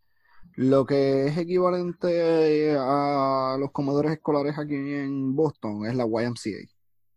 [0.56, 6.68] Lo que es equivalente a los comedores escolares aquí en Boston es la YMCA.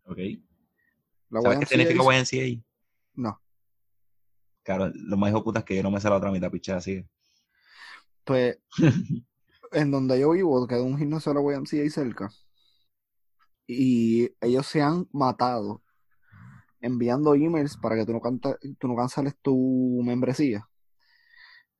[0.06, 0.18] Ok.
[1.30, 2.62] La ¿Sabes qué significa YMCA?
[3.14, 3.40] No.
[4.62, 6.78] Claro, lo más hijo puta es que yo no me sé la otra mitad, pichada
[6.78, 7.04] así.
[8.24, 8.58] Pues,
[9.72, 12.30] en donde yo vivo, queda un gimnasio de la YMCA cerca.
[13.66, 15.82] Y ellos se han matado
[16.80, 20.68] enviando emails para que tú no, canta- tú no canceles tu membresía.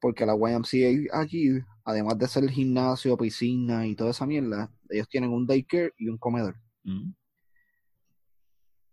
[0.00, 1.50] Porque la YMCA aquí,
[1.84, 6.18] además de ser gimnasio, piscina y toda esa mierda, ellos tienen un daycare y un
[6.18, 6.56] comedor.
[6.84, 7.14] Ujú.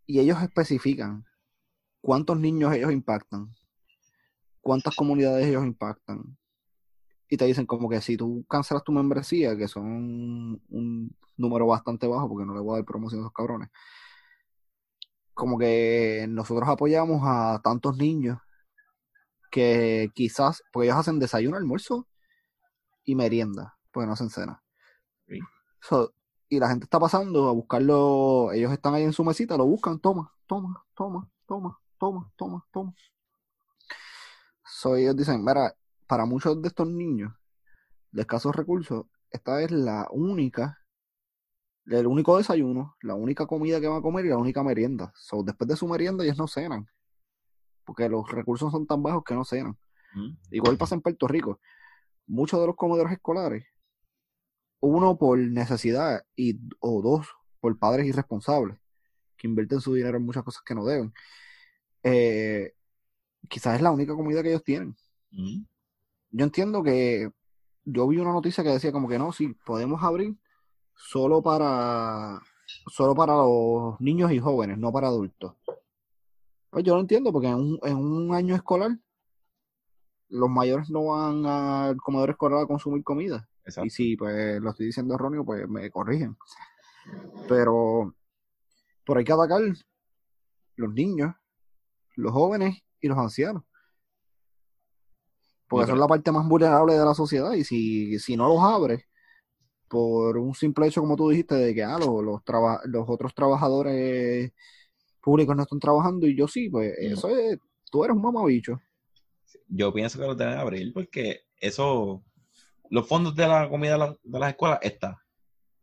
[0.05, 1.25] Y ellos especifican
[2.01, 3.53] cuántos niños ellos impactan,
[4.61, 6.37] cuántas comunidades ellos impactan.
[7.31, 12.05] Y te dicen como que si tú cancelas tu membresía, que son un número bastante
[12.05, 13.69] bajo, porque no le voy a dar promoción a esos cabrones,
[15.33, 18.37] como que nosotros apoyamos a tantos niños
[19.49, 22.05] que quizás, porque ellos hacen desayuno, almuerzo
[23.05, 24.61] y merienda, porque no hacen cena.
[25.25, 25.39] Sí.
[25.79, 26.13] So,
[26.49, 29.99] y la gente está pasando a buscarlo, ellos están ahí en su mesita, lo buscan,
[29.99, 32.93] toma, toma, toma, toma, toma, toma, toma.
[34.65, 35.73] So, ellos dicen, mira,
[36.11, 37.31] para muchos de estos niños
[38.11, 40.77] de escasos recursos, esta es la única,
[41.85, 45.13] el único desayuno, la única comida que van a comer y la única merienda.
[45.15, 46.85] So, después de su merienda ellos no cenan,
[47.85, 49.77] porque los recursos son tan bajos que no cenan.
[50.51, 51.61] Igual pasa en Puerto Rico.
[52.27, 53.63] Muchos de los comedores escolares,
[54.81, 57.29] uno por necesidad y o dos
[57.61, 58.77] por padres irresponsables
[59.37, 61.13] que invierten su dinero en muchas cosas que no deben.
[62.03, 62.73] eh,
[63.47, 64.93] quizás es la única comida que ellos tienen.
[66.31, 67.31] Yo entiendo que
[67.83, 70.35] yo vi una noticia que decía como que no, sí, podemos abrir
[70.95, 72.41] solo para
[72.87, 75.55] solo para los niños y jóvenes, no para adultos.
[76.69, 78.91] Pues yo lo entiendo porque en un, en un año escolar
[80.29, 83.47] los mayores no van al comedor escolar a consumir comida.
[83.65, 83.87] Exacto.
[83.87, 86.37] Y si pues lo estoy diciendo erróneo, pues me corrigen.
[87.47, 88.15] Pero
[89.05, 89.61] por hay que atacar
[90.75, 91.35] los niños,
[92.15, 93.63] los jóvenes y los ancianos.
[95.71, 95.89] Porque Ok.
[95.91, 97.53] son la parte más vulnerable de la sociedad.
[97.53, 99.05] Y si, si no los abres,
[99.87, 103.33] por un simple hecho, como tú dijiste, de que ah, los, los, traba- los otros
[103.33, 104.51] trabajadores
[105.21, 107.13] públicos no están trabajando y yo sí, pues Mm.
[107.13, 107.57] eso es,
[107.89, 108.81] tú eres un mamabicho.
[109.69, 112.21] Yo pienso que lo deben abrir porque eso,
[112.89, 115.17] los fondos de la comida de, la- de las escuelas está.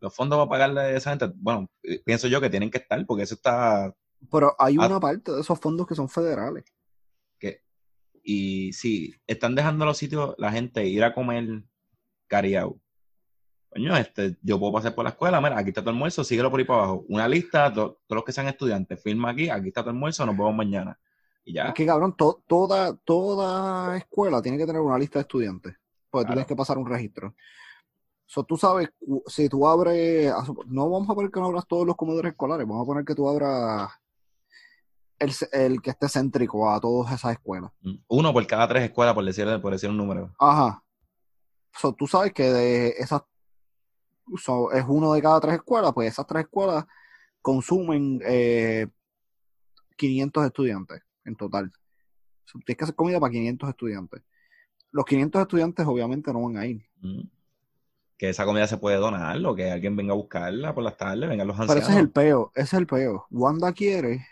[0.01, 3.05] Los fondos para pagarle a esa gente, bueno, eh, pienso yo que tienen que estar,
[3.07, 3.95] porque eso está.
[4.31, 6.65] Pero hay una parte de esos fondos que son federales.
[8.23, 11.63] Y sí, están dejando los sitios, la gente ir a comer
[12.27, 12.79] cariao.
[13.71, 16.59] Coño, este, yo puedo pasar por la escuela, mira, aquí está tu almuerzo, síguelo por
[16.61, 17.05] ahí para abajo.
[17.09, 20.37] Una lista, to- todos los que sean estudiantes, firma aquí, aquí está tu almuerzo, nos
[20.37, 20.99] vemos mañana.
[21.45, 21.69] Y ya.
[21.69, 25.77] Es que, cabrón, to- toda, toda escuela tiene que tener una lista de estudiantes.
[26.11, 27.35] Porque tú tienes que pasar un registro.
[28.25, 28.89] So, tú sabes,
[29.27, 30.33] si tú abres,
[30.67, 33.15] no vamos a poner que no abras todos los comedores escolares, vamos a poner que
[33.15, 33.91] tú abras
[35.19, 37.71] el, el que esté céntrico a todas esas escuelas.
[37.83, 40.35] Mm, Uno por cada tres escuelas, por decir, por decir un número.
[40.39, 40.83] Ajá.
[41.77, 43.23] So, tú sabes que de esas,
[44.37, 46.85] so, es uno de cada tres escuelas, pues esas tres escuelas
[47.41, 48.87] consumen eh,
[49.97, 51.73] 500 estudiantes en total.
[52.45, 54.23] So, tienes que hacer comida para 500 estudiantes.
[54.91, 56.83] Los 500 estudiantes obviamente no van a ir.
[57.01, 57.23] Mm.
[58.17, 61.29] Que esa comida se puede donar, o que alguien venga a buscarla por las tardes,
[61.29, 61.85] vengan los Pero ancianos.
[61.89, 63.27] ese es el peo, ese es el peo.
[63.31, 64.27] Wanda quiere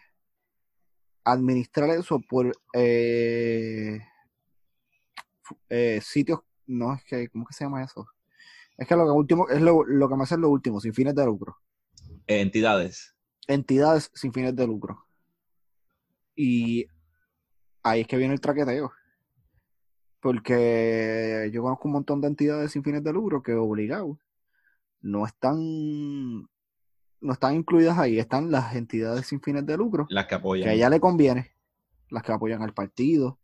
[1.27, 3.99] administrar eso por eh,
[5.69, 8.07] eh, sitios, no es que, ¿cómo que se llama eso?
[8.79, 10.95] Es que lo que último, es lo, lo que me hace es lo último, sin
[10.95, 11.57] fines de lucro.
[12.29, 13.17] Entidades.
[13.49, 15.05] Entidades sin fines de lucro.
[16.37, 16.87] Y
[17.83, 18.93] ahí es que viene el traqueteo.
[20.21, 24.19] Porque yo conozco un montón de entidades sin fines de lucro que obligados
[25.01, 26.49] no están
[27.21, 30.69] no están incluidas ahí, están las entidades sin fines de lucro Las que que apoyan.
[30.69, 31.53] a ella le conviene,
[32.11, 33.39] las que apoyan al partido.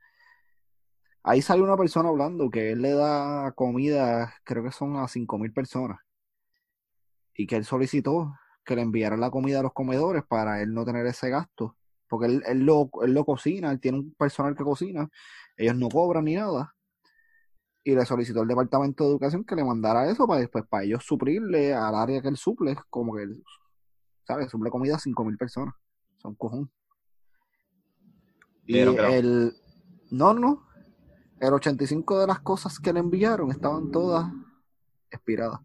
[1.23, 5.39] Ahí sale una persona hablando que él le da comida, creo que son a cinco
[5.39, 6.01] mil personas,
[7.35, 10.85] y que él solicitó que le enviaran la comida a los comedores para él no
[10.85, 11.77] tener ese gasto,
[12.09, 15.09] porque él, él lo, él lo cocina, él tiene un personal que cocina,
[15.57, 16.75] ellos no cobran ni nada,
[17.85, 21.05] y le solicitó al Departamento de Educación que le mandara eso para después, para ellos
[21.05, 23.43] suplirle al área que él suple, como que él,
[24.27, 24.51] ¿sabes?
[24.51, 25.75] Suple comida a cinco mil personas,
[26.17, 26.71] son cojón.
[28.67, 29.55] Y Pero, el.
[30.11, 30.67] No, no.
[31.41, 34.31] El 85 de las cosas que le enviaron estaban todas
[35.11, 35.61] expiradas.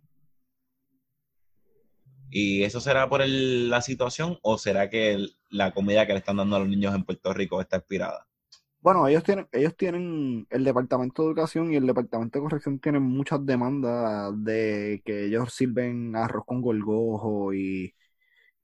[2.30, 6.20] ¿Y eso será por el- la situación o será que el- la comida que le
[6.20, 8.28] están dando a los niños en Puerto Rico está expirada?
[8.82, 13.04] Bueno, ellos tienen, ellos tienen, el Departamento de Educación y el Departamento de Corrección tienen
[13.04, 17.94] muchas demandas de que ellos sirven arroz con golgojo y,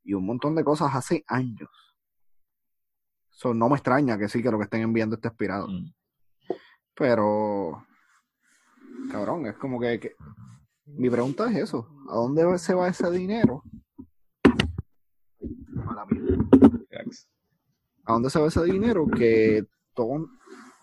[0.03, 1.69] y un montón de cosas hace años.
[3.29, 5.67] So, no me extraña que sí, que lo que estén enviando esté expirado.
[5.67, 5.93] Mm.
[6.95, 7.85] Pero,
[9.11, 10.15] cabrón, es como que, que-
[10.85, 13.63] mi pregunta es eso, ¿a dónde se va ese dinero?
[15.69, 16.05] Mala.
[18.05, 20.27] ¿A dónde se va ese dinero que, todo,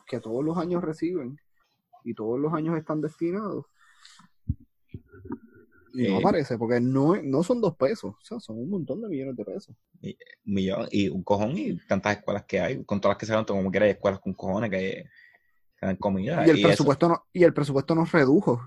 [0.06, 1.38] que todos los años reciben
[2.02, 3.66] y todos los años están destinados?
[5.92, 6.18] Y no Eh.
[6.20, 9.44] aparece, porque no, no son dos pesos, o sea, son un montón de millones de
[9.44, 9.74] pesos.
[10.02, 13.32] Un millón y un cojón y tantas escuelas que hay, con todas las que se
[13.32, 15.04] dan, como quiera, hay escuelas con cojones que,
[15.78, 16.46] que dan comida.
[16.46, 18.60] Y el presupuesto no, y el presupuesto nos redujo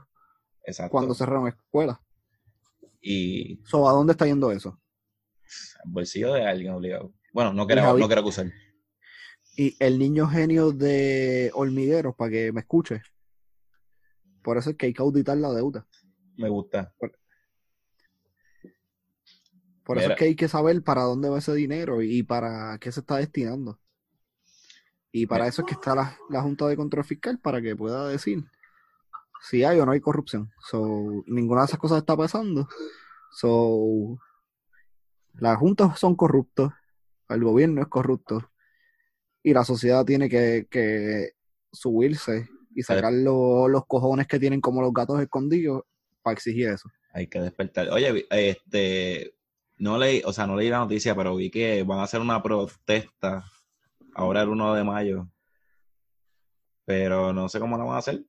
[0.66, 0.92] exacto.
[0.92, 1.98] cuando cerraron escuelas.
[3.02, 4.80] Y So, ¿a dónde está yendo eso?
[5.84, 7.14] al bolsillo de alguien obligado.
[7.34, 8.52] Bueno, no quiero, no quiero acusar.
[9.56, 13.02] Y el niño genio de hormigueros, para que me escuche.
[14.42, 15.86] Por eso es que hay que auditar la deuda.
[16.38, 16.93] Me gusta.
[19.84, 22.91] Por eso es que hay que saber para dónde va ese dinero y para qué
[22.91, 23.80] se está destinando.
[25.12, 25.50] Y para Mira.
[25.50, 28.43] eso es que está la, la Junta de Control Fiscal, para que pueda decir
[29.41, 30.52] si hay o no hay corrupción.
[30.69, 32.67] So, ninguna de esas cosas está pasando.
[33.32, 34.17] So,
[35.34, 36.72] las juntas son corruptos,
[37.30, 38.50] el gobierno es corrupto,
[39.43, 41.34] y la sociedad tiene que, que
[41.72, 45.84] subirse y sacar lo- los cojones que tienen como los gatos escondidos
[46.24, 46.90] para exigir eso.
[47.14, 47.90] Hay que despertar.
[47.90, 49.36] Oye, este,
[49.78, 52.42] no leí, o sea, no leí la noticia, pero vi que van a hacer una
[52.42, 53.44] protesta
[54.16, 55.28] ahora el 1 de mayo.
[56.86, 58.24] Pero no sé cómo la van a hacer.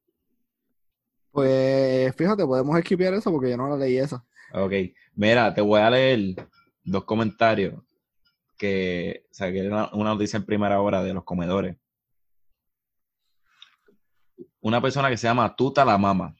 [1.30, 4.24] Pues fíjate, podemos esquipear eso porque yo no la leí esa.
[4.52, 4.72] Ok,
[5.14, 6.48] mira, te voy a leer
[6.84, 7.82] dos comentarios
[8.56, 11.76] que saqué una, una noticia en primera hora de los comedores.
[14.60, 16.36] Una persona que se llama Tuta la Mama.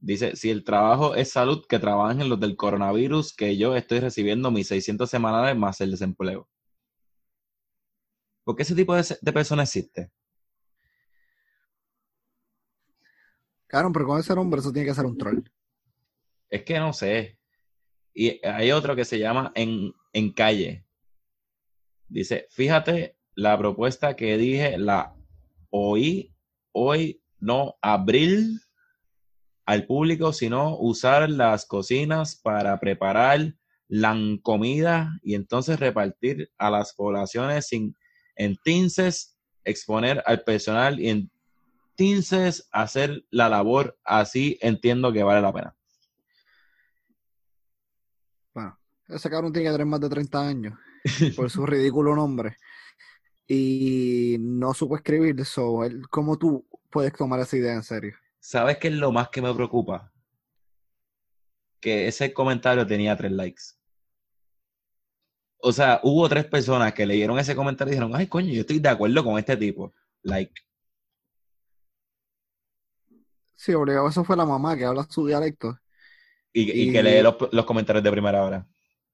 [0.00, 4.50] Dice, si el trabajo es salud, que trabajen los del coronavirus, que yo estoy recibiendo
[4.50, 6.48] mis 600 semanales más el desempleo.
[8.44, 10.10] ¿Por qué ese tipo de, de persona existe?
[13.66, 15.42] Claro, pero con ese nombre eso tiene que ser un troll.
[16.48, 17.38] Es que no sé.
[18.14, 20.86] Y hay otro que se llama En, en Calle.
[22.08, 25.14] Dice, fíjate la propuesta que dije, la
[25.70, 26.34] oí
[26.72, 28.60] hoy, no, abril,
[29.68, 33.54] al público, sino usar las cocinas para preparar
[33.86, 37.94] la comida y entonces repartir a las poblaciones sin
[38.34, 41.30] entonces exponer al personal y
[41.98, 45.76] entonces hacer la labor así entiendo que vale la pena.
[48.54, 50.78] Bueno, ese cabrón tiene que tener más de 30 años
[51.36, 52.56] por su ridículo nombre
[53.46, 55.80] y no supo escribir eso.
[56.08, 58.14] ¿Cómo tú puedes tomar esa idea en serio?
[58.48, 60.10] ¿Sabes qué es lo más que me preocupa?
[61.80, 63.62] Que ese comentario tenía tres likes.
[65.58, 68.78] O sea, hubo tres personas que leyeron ese comentario y dijeron, ay, coño, yo estoy
[68.78, 69.92] de acuerdo con este tipo.
[70.22, 70.62] Like.
[73.54, 75.78] Sí, obligado, eso fue la mamá que habla su dialecto.
[76.50, 78.66] Y, que lee los, comentarios de primera hora.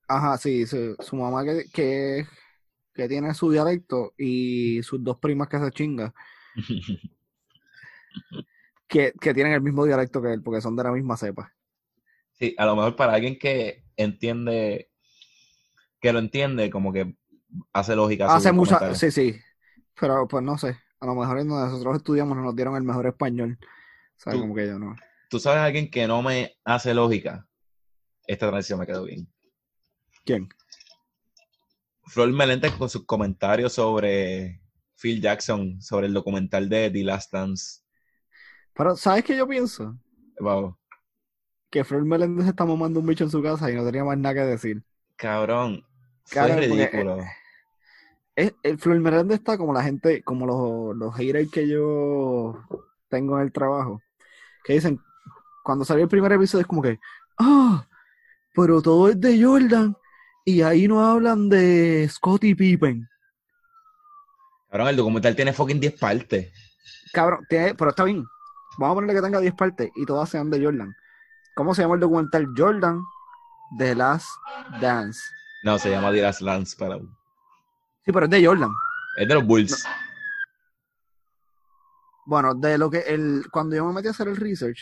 [0.06, 2.24] Ajá, sí, su, mamá que, que,
[2.94, 6.14] que, tiene su dialecto y sus dos primas que se chinga.
[8.88, 11.52] que, que tienen el mismo dialecto que él, porque son de la misma cepa.
[12.32, 14.90] Sí, a lo mejor para alguien que entiende
[16.04, 17.16] que lo entiende, como que
[17.72, 18.26] hace lógica.
[18.26, 19.40] Hace mucha, sí, sí.
[19.98, 23.58] Pero pues no sé, a lo mejor donde nosotros estudiamos nos dieron el mejor español.
[24.18, 24.38] ¿Sabes?
[24.38, 24.94] Como que yo no.
[25.30, 27.48] ¿Tú sabes a alguien que no me hace lógica?
[28.26, 29.26] Esta transición me quedó bien.
[30.26, 30.48] ¿Quién?
[32.06, 34.60] Flor Melente con sus comentarios sobre
[35.00, 37.80] Phil Jackson, sobre el documental de The Last Dance.
[38.76, 39.96] Pero, ¿sabes qué yo pienso?
[40.40, 40.76] Wow.
[41.70, 44.34] Que Flor Meléndez está mamando un bicho en su casa y no tenía más nada
[44.34, 44.82] que decir.
[45.16, 45.84] Cabrón,
[46.30, 47.18] Claro, ridículo.
[48.36, 52.58] Eh, el Flor Meléndez está como la gente, como los, los haters que yo
[53.08, 54.02] tengo en el trabajo,
[54.64, 55.00] que dicen,
[55.62, 56.98] cuando salió el primer episodio es como que,
[57.38, 57.86] ah,
[58.54, 59.96] pero todo es de Jordan
[60.44, 63.08] y ahí no hablan de Scottie Pippen.
[64.68, 66.52] Cabrón, el documental tiene fucking 10 partes.
[67.12, 68.24] Cabrón, pero está bien.
[68.78, 70.94] Vamos a ponerle que tenga 10 partes y todas sean de Jordan.
[71.54, 72.48] ¿Cómo se llama el documental?
[72.56, 73.02] Jordan
[73.78, 74.28] The Last
[74.80, 75.20] Dance.
[75.62, 76.98] No, se llama Diras Lance para.
[76.98, 78.70] Sí, pero es de Jordan.
[79.16, 79.84] Es de los Bulls.
[82.26, 84.78] Bueno, de lo que el cuando yo me metí a hacer el research,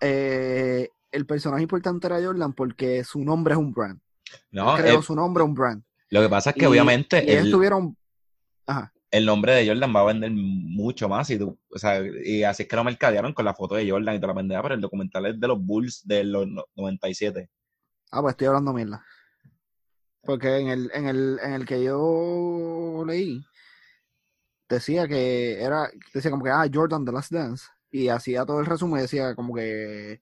[0.00, 4.00] eh, el personaje importante era Jordan porque su nombre es un brand.
[4.50, 5.82] No, creó su nombre un brand.
[6.10, 7.96] Lo que pasa es que obviamente y el, tuvieron
[8.66, 8.92] Ajá.
[9.14, 12.64] El nombre de Jordan va a vender mucho más y tú, o sea, y así
[12.64, 14.80] es que lo mercadearon con la foto de Jordan y te la vendía, pero el
[14.80, 17.48] documental es de los Bulls de los 97.
[18.10, 19.04] Ah, pues estoy hablando mierda.
[20.22, 23.40] Porque en el, en el, en el que yo leí,
[24.68, 27.66] decía que era, decía como que, ah, Jordan The Last Dance.
[27.92, 30.20] Y hacía todo el resumen, decía como que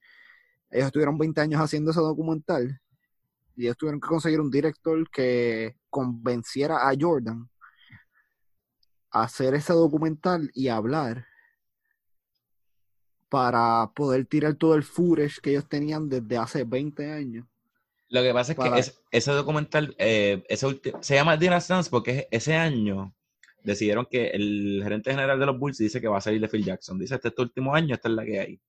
[0.70, 2.78] ellos estuvieron 20 años haciendo ese documental
[3.56, 7.48] y ellos tuvieron que conseguir un director que convenciera a Jordan
[9.12, 11.26] hacer ese documental y hablar
[13.28, 17.46] para poder tirar todo el footage que ellos tenían desde hace 20 años
[18.12, 20.44] lo que pasa es que ese documental, eh,
[21.00, 23.14] se llama Dynasty Dance porque ese año
[23.64, 26.62] decidieron que el gerente general de los Bulls dice que va a salir de Phil
[26.62, 26.98] Jackson.
[26.98, 28.60] Dice, este es tu último año, esta es la que hay.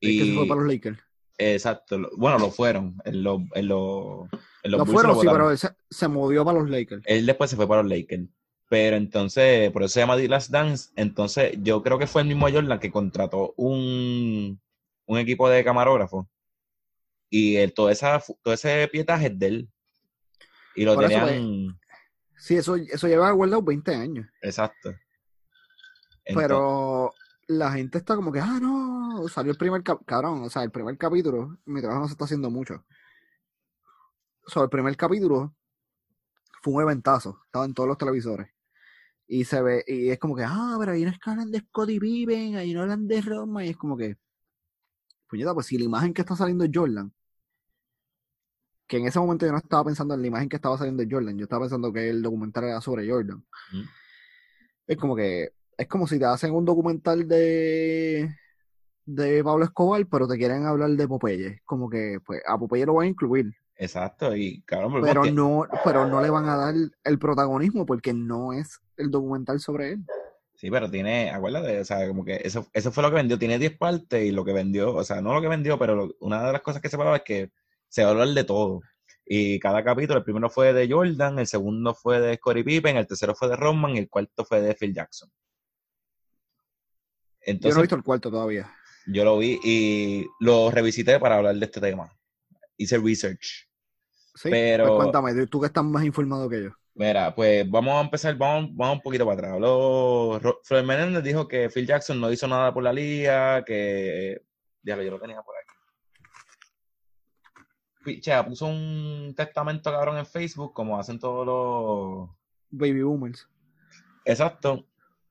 [0.00, 0.98] Y que se fue para los Lakers.
[1.36, 2.08] Exacto.
[2.16, 2.96] Bueno, lo fueron.
[3.04, 4.30] En los, en los,
[4.64, 5.58] lo fueron, sí, pero él
[5.90, 7.02] se, movió para los Lakers.
[7.04, 8.30] Él después se fue para los Lakers.
[8.68, 10.90] Pero entonces, por eso se llama The Last Dance.
[10.96, 14.60] Entonces, yo creo que fue el mismo Jordan que contrató un,
[15.06, 16.26] un equipo de camarógrafos
[17.30, 19.70] y el, todo, esa, todo ese pietaje es de él.
[20.74, 21.78] Y lo tenían.
[22.36, 24.26] sí, eso, eso lleva guardado 20 años.
[24.42, 24.94] Exacto.
[26.24, 27.12] Pero
[27.48, 30.96] la gente está como que, ah, no, salió el primer cabrón, o sea, el primer
[30.98, 32.84] capítulo, mi trabajo no se está haciendo mucho.
[34.46, 35.54] O sea, el primer capítulo
[36.62, 38.48] fue un eventazo, estaba en todos los televisores.
[39.28, 41.60] Y se ve, y es como que, ah, pero ahí no es que hablan de
[41.60, 44.16] Scotty Pippen, ahí no hablan de Roma, y es como que,
[45.28, 47.12] puñeta, pues si la imagen que está saliendo es Jordan,
[48.86, 51.08] que en ese momento yo no estaba pensando en la imagen que estaba saliendo de
[51.10, 53.44] Jordan, yo estaba pensando que el documental era sobre Jordan.
[54.86, 58.34] Es como que, es como si te hacen un documental de
[59.08, 61.62] de Pablo Escobar, pero te quieren hablar de Popeye.
[61.64, 63.54] Como que, pues, a Popeye lo van a incluir.
[63.80, 66.74] Exacto, y claro, pero no, pero no le van a dar
[67.04, 70.04] el protagonismo porque no es el documental sobre él.
[70.56, 73.60] Sí, pero tiene, acuérdate, o sea, como que eso, eso fue lo que vendió, tiene
[73.60, 76.52] 10 partes y lo que vendió, o sea, no lo que vendió, pero una de
[76.52, 77.52] las cosas que se paraba es que
[77.86, 78.80] se va a hablar de todo.
[79.24, 83.06] Y cada capítulo, el primero fue de Jordan, el segundo fue de Scottie Pippen, el
[83.06, 85.30] tercero fue de Rodman y el cuarto fue de Phil Jackson.
[87.42, 88.68] Entonces, yo no he visto el cuarto todavía.
[89.06, 92.12] Yo lo vi y lo revisité para hablar de este tema.
[92.76, 93.67] Hice research.
[94.38, 96.70] Sí, pero pues cuéntame, tú que estás más informado que yo.
[96.94, 99.58] Mira, pues vamos a empezar, vamos, vamos un poquito para atrás.
[100.62, 104.42] Floyd Menéndez dijo que Phil Jackson no hizo nada por la liga, que
[104.82, 105.54] Diablo, yo lo tenía por
[108.04, 108.20] aquí.
[108.20, 112.30] Chea, puso un testamento cabrón en Facebook, como hacen todos los
[112.70, 113.48] baby boomers.
[114.24, 114.86] Exacto,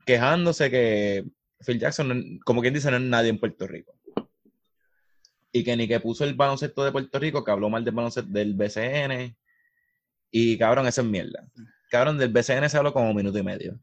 [0.06, 1.26] quejándose que
[1.66, 3.97] Phil Jackson, como quien dice, no es nadie en Puerto Rico.
[5.58, 8.30] Y que ni que puso el baloncesto de Puerto Rico, que habló mal del baloncesto
[8.32, 9.36] del BCN.
[10.30, 11.48] Y cabrón, esa es mierda.
[11.90, 13.80] Cabrón, del BCN se habló como un minuto y medio.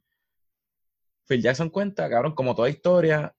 [1.26, 3.34] Phil Jackson cuenta, cabrón, como toda historia,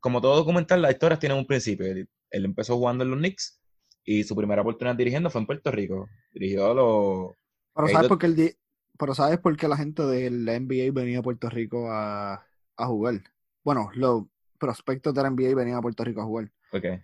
[0.00, 1.86] como todo documental, las historias tienen un principio.
[1.86, 3.60] Él, empezó jugando en los Knicks
[4.04, 6.08] y su primera oportunidad dirigiendo fue en Puerto Rico.
[6.32, 7.32] Dirigió a los.
[7.74, 8.56] Pero ¿sabes, por qué
[8.98, 13.20] Pero ¿sabes por qué la gente del NBA venía a Puerto Rico a, a jugar?
[13.62, 14.24] Bueno, los
[14.58, 16.50] prospectos de la NBA venían a Puerto Rico a jugar.
[16.70, 17.02] ¿Por qué?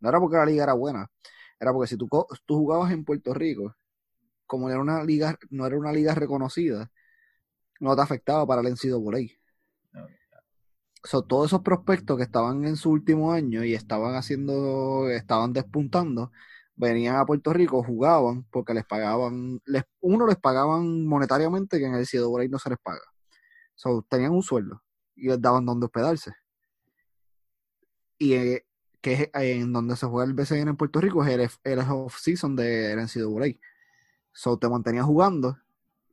[0.00, 1.06] No era porque la liga era buena,
[1.60, 2.08] era porque si tú,
[2.46, 3.74] tú jugabas en Puerto Rico,
[4.46, 6.90] como era una liga, no era una liga reconocida,
[7.80, 9.36] no te afectaba para el NCAA.
[11.04, 16.32] So, todos esos prospectos que estaban en su último año y estaban haciendo, estaban despuntando,
[16.74, 21.94] venían a Puerto Rico, jugaban porque les pagaban, les, uno les pagaban monetariamente que en
[21.94, 23.02] el NCAA no se les paga.
[23.76, 24.82] So, tenían un sueldo
[25.14, 26.32] y les daban donde hospedarse.
[28.18, 28.65] Y eh,
[29.06, 32.96] que es en donde se juega el BCN en Puerto Rico, es el, off-season de
[32.96, 33.56] NCAA.
[34.32, 35.56] So te mantenía jugando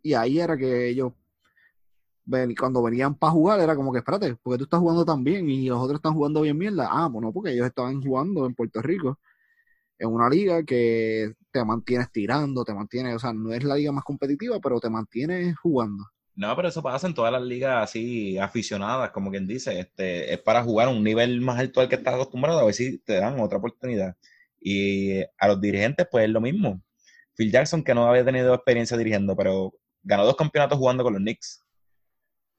[0.04, 1.14] y ahí era que ellos
[2.56, 5.68] cuando venían para jugar era como que espérate, porque tú estás jugando tan bien y
[5.70, 6.88] los otros están jugando bien mierda.
[6.92, 9.18] Ah, bueno, porque ellos estaban jugando en Puerto Rico
[9.98, 13.92] en una liga que te mantienes tirando, te mantiene, o sea, no es la liga
[13.92, 16.06] más competitiva, pero te mantienes jugando.
[16.36, 20.40] No, pero eso pasa en todas las ligas así aficionadas, como quien dice, este, es
[20.40, 23.16] para jugar a un nivel más alto al que estás acostumbrado, a ver si te
[23.16, 24.18] dan otra oportunidad.
[24.60, 26.82] Y a los dirigentes, pues es lo mismo.
[27.36, 31.22] Phil Jackson, que no había tenido experiencia dirigiendo, pero ganó dos campeonatos jugando con los
[31.22, 31.64] Knicks.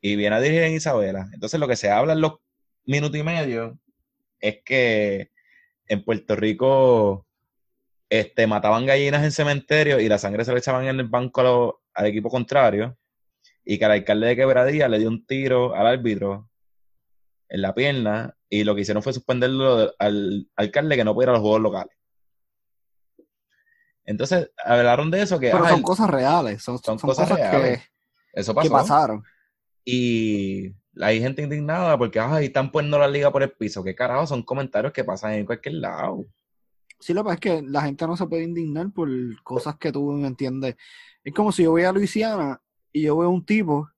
[0.00, 1.28] Y viene a dirigir en Isabela.
[1.32, 2.34] Entonces lo que se habla en los
[2.84, 3.78] minutos y medio
[4.40, 5.32] es que
[5.88, 7.26] en Puerto Rico
[8.08, 12.06] este, mataban gallinas en cementerio y la sangre se le echaban en el banco al
[12.06, 12.96] equipo contrario
[13.64, 16.50] y que el alcalde de Quebradilla le dio un tiro al árbitro
[17.48, 21.34] en la pierna y lo que hicieron fue suspenderlo al alcalde que no pudiera a
[21.34, 21.96] los juegos locales.
[24.04, 25.50] Entonces, hablaron de eso que...
[25.50, 27.78] Pero son cosas reales, son, cosas, reales.
[27.80, 28.70] Que, eso pasó.
[28.70, 29.24] pasaron.
[29.82, 33.82] Y hay gente indignada porque ay, están poniendo la liga por el piso.
[33.82, 34.26] ¿Qué carajo?
[34.26, 36.26] Son comentarios que pasan en cualquier lado.
[37.00, 39.08] Sí, lo que pasa es que la gente no se puede indignar por
[39.42, 40.76] cosas que tú no entiendes.
[41.22, 42.60] Es como si yo voy a Luisiana
[42.94, 43.90] y yo veo un tipo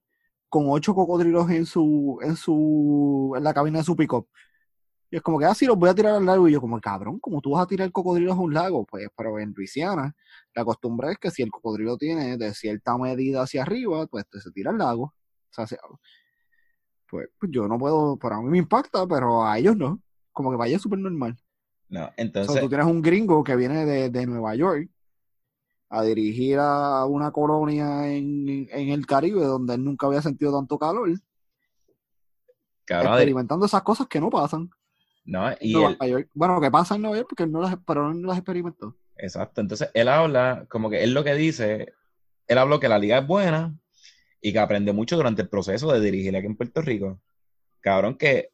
[0.49, 4.27] con ocho cocodrilos en su, en su, en la cabina de su pick-up.
[5.11, 6.49] Y es como que, ah, sí, los voy a tirar al lago.
[6.49, 8.87] Y yo, como, cabrón, como tú vas a tirar cocodrilos a un lago?
[8.87, 10.17] Pues, pero en Luisiana,
[10.55, 14.51] la costumbre es que si el cocodrilo tiene de cierta medida hacia arriba, pues se
[14.51, 15.03] tira al lago.
[15.05, 15.15] O
[15.51, 15.79] sea,
[17.09, 20.01] pues, pues, yo no puedo, para mí me impacta, pero a ellos no.
[20.33, 21.37] Como que vaya súper normal.
[21.91, 22.61] No, entonces.
[22.61, 24.91] tú tienes un gringo que viene de, de Nueva York
[25.89, 31.11] a dirigir a una colonia en, el Caribe donde él nunca había sentido tanto calor.
[32.87, 34.71] experimentando esas cosas que no pasan.
[35.25, 35.75] No, y
[36.35, 38.97] bueno, que pasan no es porque no las, pero no las experimentó.
[39.17, 39.61] Exacto.
[39.61, 41.95] Entonces él habla, como que él lo que dice,
[42.47, 43.77] él habló que la liga es buena
[44.41, 47.21] y que aprende mucho durante el proceso de dirigir aquí en Puerto Rico.
[47.81, 48.51] Cabrón, que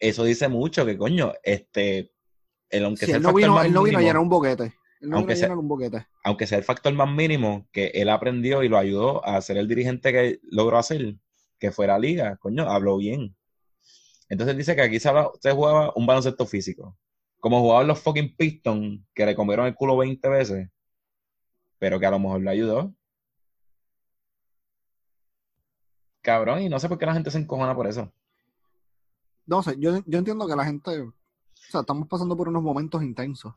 [0.00, 2.12] eso dice mucho, que coño, este,
[2.70, 4.77] el, aunque sea él no vino, él no vino a llenar un boquete
[5.12, 5.54] aunque, sea,
[6.24, 9.68] aunque sea el factor más mínimo que él aprendió y lo ayudó a ser el
[9.68, 11.16] dirigente que logró hacer,
[11.58, 13.36] que fuera liga, coño, habló bien.
[14.28, 15.10] Entonces dice que aquí se,
[15.52, 16.96] jugaba un baloncesto físico.
[17.38, 20.68] Como jugaban los fucking Pistons, que le comieron el culo 20 veces,
[21.78, 22.92] pero que a lo mejor le ayudó.
[26.20, 28.12] Cabrón, y no sé por qué la gente se encojona por eso.
[29.46, 31.14] No sé, yo, yo entiendo que la gente, o
[31.54, 33.54] sea, estamos pasando por unos momentos intensos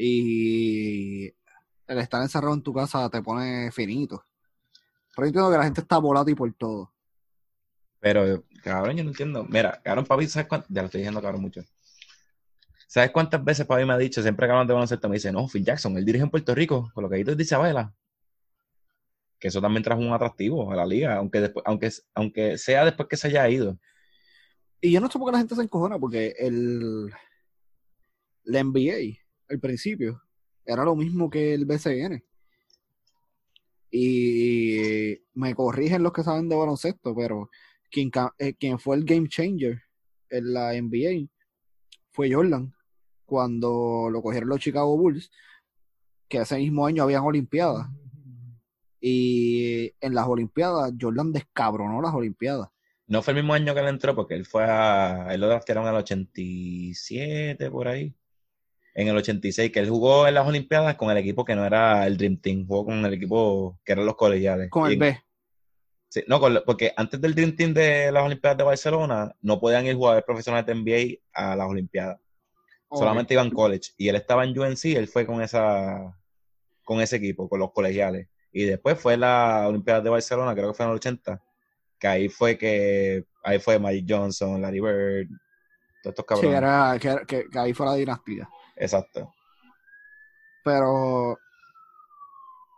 [0.00, 1.26] y
[1.88, 4.24] el estar encerrado en tu casa te pone finito.
[5.14, 6.92] Pero yo entiendo que la gente está y por todo.
[7.98, 9.44] Pero, cabrón, yo no entiendo.
[9.44, 10.68] Mira, cabrón, papi, ¿sabes cuánto?
[10.70, 11.62] Ya lo estoy diciendo, cabrón, mucho.
[12.86, 15.48] ¿Sabes cuántas veces papi me ha dicho, siempre que hablamos de baloncesto, me dice, no,
[15.48, 17.92] Phil Jackson, él dirige en Puerto Rico, con lo que ahí te dice Abela.
[19.40, 23.08] Que eso también trajo un atractivo a la liga, aunque, después, aunque, aunque sea después
[23.08, 23.76] que se haya ido.
[24.80, 27.10] Y yo no sé por qué la gente se encojona, porque el,
[28.44, 29.18] la NBA
[29.48, 30.22] al principio.
[30.64, 32.22] Era lo mismo que el BCN.
[33.90, 37.50] Y me corrigen los que saben de baloncesto, pero
[37.90, 39.82] quien, eh, quien fue el game changer
[40.28, 41.28] en la NBA
[42.10, 42.74] fue Jordan,
[43.24, 45.30] cuando lo cogieron los Chicago Bulls,
[46.28, 47.88] que ese mismo año habían Olimpiadas.
[49.00, 52.68] Y en las Olimpiadas, Jordan descabronó las Olimpiadas.
[53.06, 55.32] No fue el mismo año que él entró, porque él fue a.
[55.32, 58.14] Él lo draftearon el 87, por ahí.
[58.94, 62.06] En el 86, que él jugó en las Olimpiadas con el equipo que no era
[62.06, 64.70] el Dream Team, jugó con el equipo que eran los colegiales.
[64.70, 65.22] Con el Y- B.
[66.10, 69.86] Sí, no, con porque antes del Dream Team de las Olimpiadas de Barcelona, no podían
[69.86, 72.18] ir jugadores profesionales de NBA a las Olimpiadas.
[72.90, 73.90] Solamente iban college.
[73.98, 76.14] Y él estaba en UNC, él fue con esa
[76.82, 78.26] con ese equipo, con los colegiales.
[78.50, 81.42] Y después fue la Olimpiada de Barcelona, creo que fue en el 80,
[81.98, 85.28] que ahí fue que ahí fue Mike Johnson, Larry Bird,
[86.02, 86.56] todos estos Sí, cabrones.
[86.56, 88.48] era, que, que- que ahí fue la dinastía.
[88.78, 89.32] Exacto.
[90.64, 91.36] Pero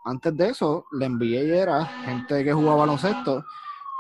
[0.05, 3.45] antes de eso, la NBA era gente que jugaba baloncesto.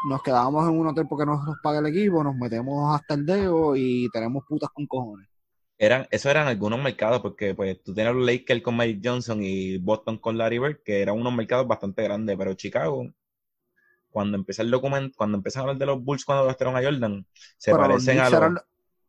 [0.09, 3.27] Nos quedábamos en un hotel porque nos, nos paga el equipo, nos metemos hasta el
[3.27, 5.29] dedo y tenemos putas con cojones.
[5.77, 9.79] Eran, eso eran algunos mercados, porque pues tú tienes los Lakers con Mike Johnson y
[9.79, 13.07] Boston con Larry Bird, que eran unos mercados bastante grandes, pero Chicago,
[14.11, 17.27] cuando empecé el documento, cuando empecé a hablar de los Bulls cuando gastaron a Jordan,
[17.57, 18.33] se pero, parecen a los...
[18.35, 18.59] eran,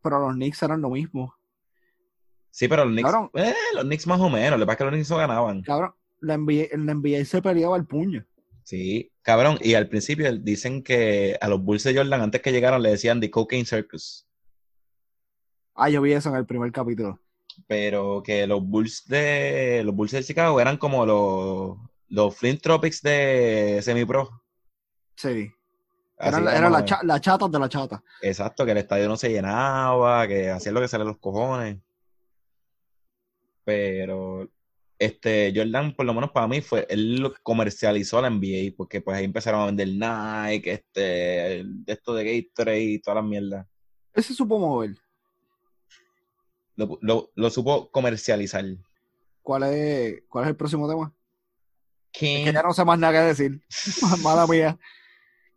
[0.01, 1.35] pero los Knicks eran lo mismo.
[2.51, 3.29] Sí, pero los Knicks, Cabrón.
[3.33, 5.61] eh, los Knicks más o menos, lo que pasa es que los Knicks no ganaban.
[5.63, 8.25] Cabrón, la NBA, la NBA se peleaba el puño.
[8.63, 12.81] Sí, cabrón, y al principio dicen que a los Bulls de Jordan, antes que llegaron,
[12.83, 14.27] le decían The Cocaine Circus,
[15.73, 17.19] Ah, yo vi eso en el primer capítulo.
[17.67, 21.77] pero que los Bulls de los Bulls de Chicago eran como los,
[22.09, 24.29] los Flint Tropics de semi-pro.
[25.15, 25.51] Sí.
[26.19, 28.03] Eran, cha- las chatas de la chata.
[28.21, 31.77] Exacto, que el estadio no se llenaba, que hacían lo que sale los cojones.
[33.63, 34.49] Pero
[34.99, 39.17] este Jordan, por lo menos para mí, fue, él lo comercializó la NBA, porque pues
[39.17, 43.67] ahí empezaron a vender Nike, este, el- esto de Gatorade y todas las mierdas.
[44.13, 44.95] Él se supo mover.
[46.75, 48.65] Lo, lo- lo supo comercializar.
[49.41, 51.13] ¿Cuál es, ¿Cuál es el próximo tema?
[52.11, 53.61] Que ya no sé más nada que decir.
[54.23, 54.77] Mala mía.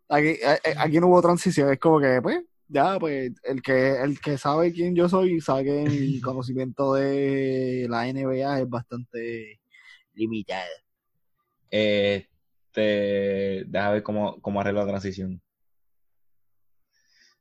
[0.07, 1.71] Aquí, eh, eh, aquí no hubo transición.
[1.71, 5.65] Es como que, pues, ya, pues, el que, el que sabe quién yo soy, sabe
[5.65, 9.59] que mi conocimiento de la NBA es bastante
[10.13, 10.69] limitado.
[11.69, 15.41] Este, déjame ver cómo, cómo arreglo la transición.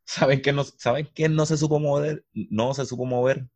[0.04, 2.24] ¿Saben quién no, ¿saben quién no se supo mover?
[2.32, 3.48] No se supo mover.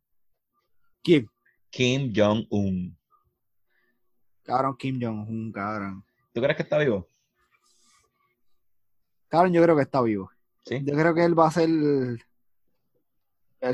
[1.03, 1.29] ¿Quién?
[1.69, 2.97] Kim Jong-un.
[4.43, 6.03] Cabrón, Kim Jong-un, cabrón.
[6.33, 7.07] ¿Tú crees que está vivo?
[9.27, 10.31] Cabrón, yo creo que está vivo.
[10.65, 10.81] Sí.
[10.83, 11.69] Yo creo que él va a ser.
[11.69, 12.19] Él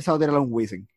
[0.02, 0.88] se va a tirar a un Wisin.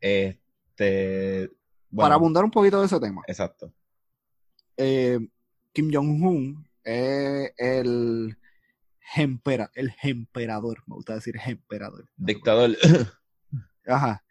[0.00, 1.50] Este.
[1.94, 3.22] Para abundar un poquito de ese tema.
[3.26, 3.72] exacto.
[4.76, 5.18] eh,
[5.72, 8.36] Kim Jong-un es el
[9.14, 12.76] empera, el emperador, me gusta decir emperador, Dictador.
[13.86, 14.24] ajá,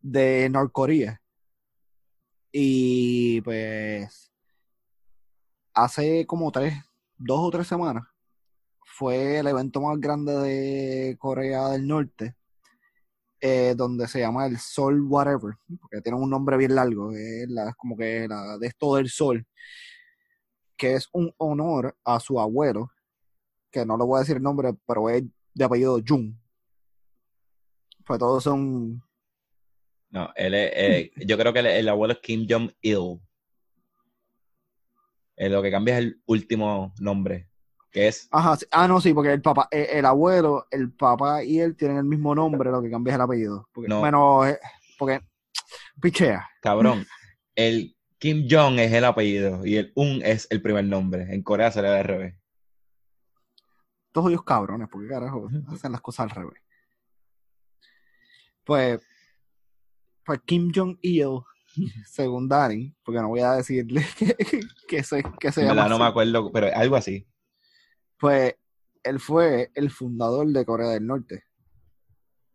[0.00, 1.20] de Norcorea.
[2.52, 4.32] Y pues
[5.74, 6.74] hace como tres,
[7.18, 8.04] dos o tres semanas
[8.96, 12.34] fue el evento más grande de Corea del Norte,
[13.40, 17.94] eh, donde se llama el Sol Whatever, porque tiene un nombre bien largo, es como
[17.94, 19.46] que la de esto del sol,
[20.78, 22.90] que es un honor a su abuelo,
[23.70, 26.34] que no le voy a decir el nombre, pero es de apellido Jung.
[28.06, 29.02] Pues todos son
[30.08, 33.20] No, él es, eh, yo creo que el, el abuelo es Kim Jong-il.
[35.36, 37.50] Eh, lo que cambia es el último nombre,
[37.96, 38.66] que es Ajá, sí.
[38.72, 42.04] ah, no, sí, porque el papá, eh, el abuelo, el papá y él tienen el
[42.04, 43.68] mismo nombre, lo que cambia es el apellido.
[43.72, 44.00] Porque, No.
[44.00, 44.58] Bueno, eh,
[44.98, 45.22] porque,
[46.00, 46.46] pichea.
[46.60, 47.06] cabrón.
[47.54, 51.22] El Kim Jong es el apellido y el Un es el primer nombre.
[51.32, 52.34] En Corea se le da al revés.
[54.12, 56.60] Todos ellos cabrones, porque carajo hacen las cosas al revés.
[58.62, 59.00] Pues,
[60.22, 61.40] pues Kim Jong-il,
[62.06, 64.36] según Dani, porque no voy a decirle que,
[64.86, 67.26] que se, que se llama no me acuerdo, pero algo así.
[68.18, 68.54] Pues
[69.02, 71.44] él fue el fundador de Corea del Norte.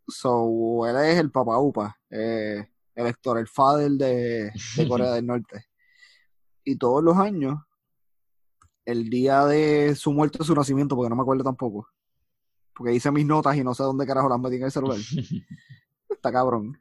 [0.08, 5.26] So, él es el Papa Upa, eh, el Héctor, el father de, de Corea del
[5.26, 5.66] Norte.
[6.64, 7.60] Y todos los años,
[8.86, 11.88] el día de su muerte o su nacimiento, porque no me acuerdo tampoco,
[12.76, 14.98] porque hice mis notas y no sé dónde carajo las metí en el celular.
[16.10, 16.80] Está cabrón.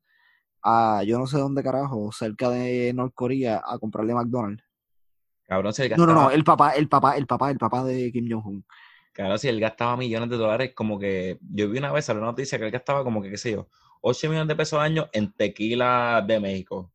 [0.64, 4.64] a yo no sé dónde carajo, cerca de Norcorea, a comprarle McDonald's.
[5.54, 7.84] Cabrón, si él No, gastaba, no, no, el papá, el papá, el papá, el papá
[7.84, 8.66] de Kim Jong-un.
[9.12, 12.32] cabrón, si él gastaba millones de dólares, como que yo vi una vez salió una
[12.32, 13.68] noticia que él gastaba como que, qué sé yo,
[14.02, 16.92] 8 millones de pesos al año en tequila de México,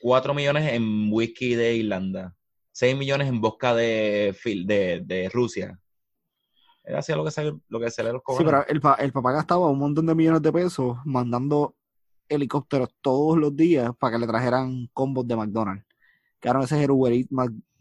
[0.00, 2.34] 4 millones en whisky de Irlanda,
[2.72, 4.36] 6 millones en vodka de,
[4.66, 5.78] de, de Rusia.
[6.84, 9.12] Él hacía lo que se, lo que se le los Sí, pero el, pa- el
[9.12, 11.76] papá gastaba un montón de millones de pesos mandando
[12.28, 15.84] helicópteros todos los días para que le trajeran combos de McDonald's.
[16.40, 17.30] Claro, ese es el Uber Eats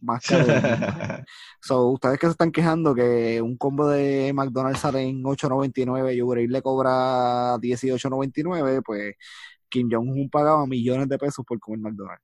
[0.01, 0.53] más, mundo.
[1.61, 6.21] So, ustedes que se están quejando que un combo de McDonald's sale en 8.99 y
[6.21, 9.15] Uber Eats le cobra 18.99, pues
[9.69, 12.23] Kim Jong-un pagaba millones de pesos por comer McDonald's.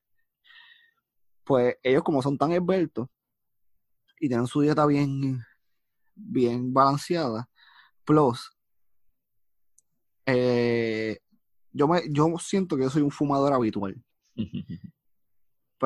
[1.43, 3.07] Pues ellos como son tan esbeltos
[4.19, 5.41] y tienen su dieta bien,
[6.15, 7.47] bien balanceada,
[8.03, 8.55] plus
[10.25, 11.19] eh,
[11.71, 13.95] yo me, yo siento que yo soy un fumador habitual,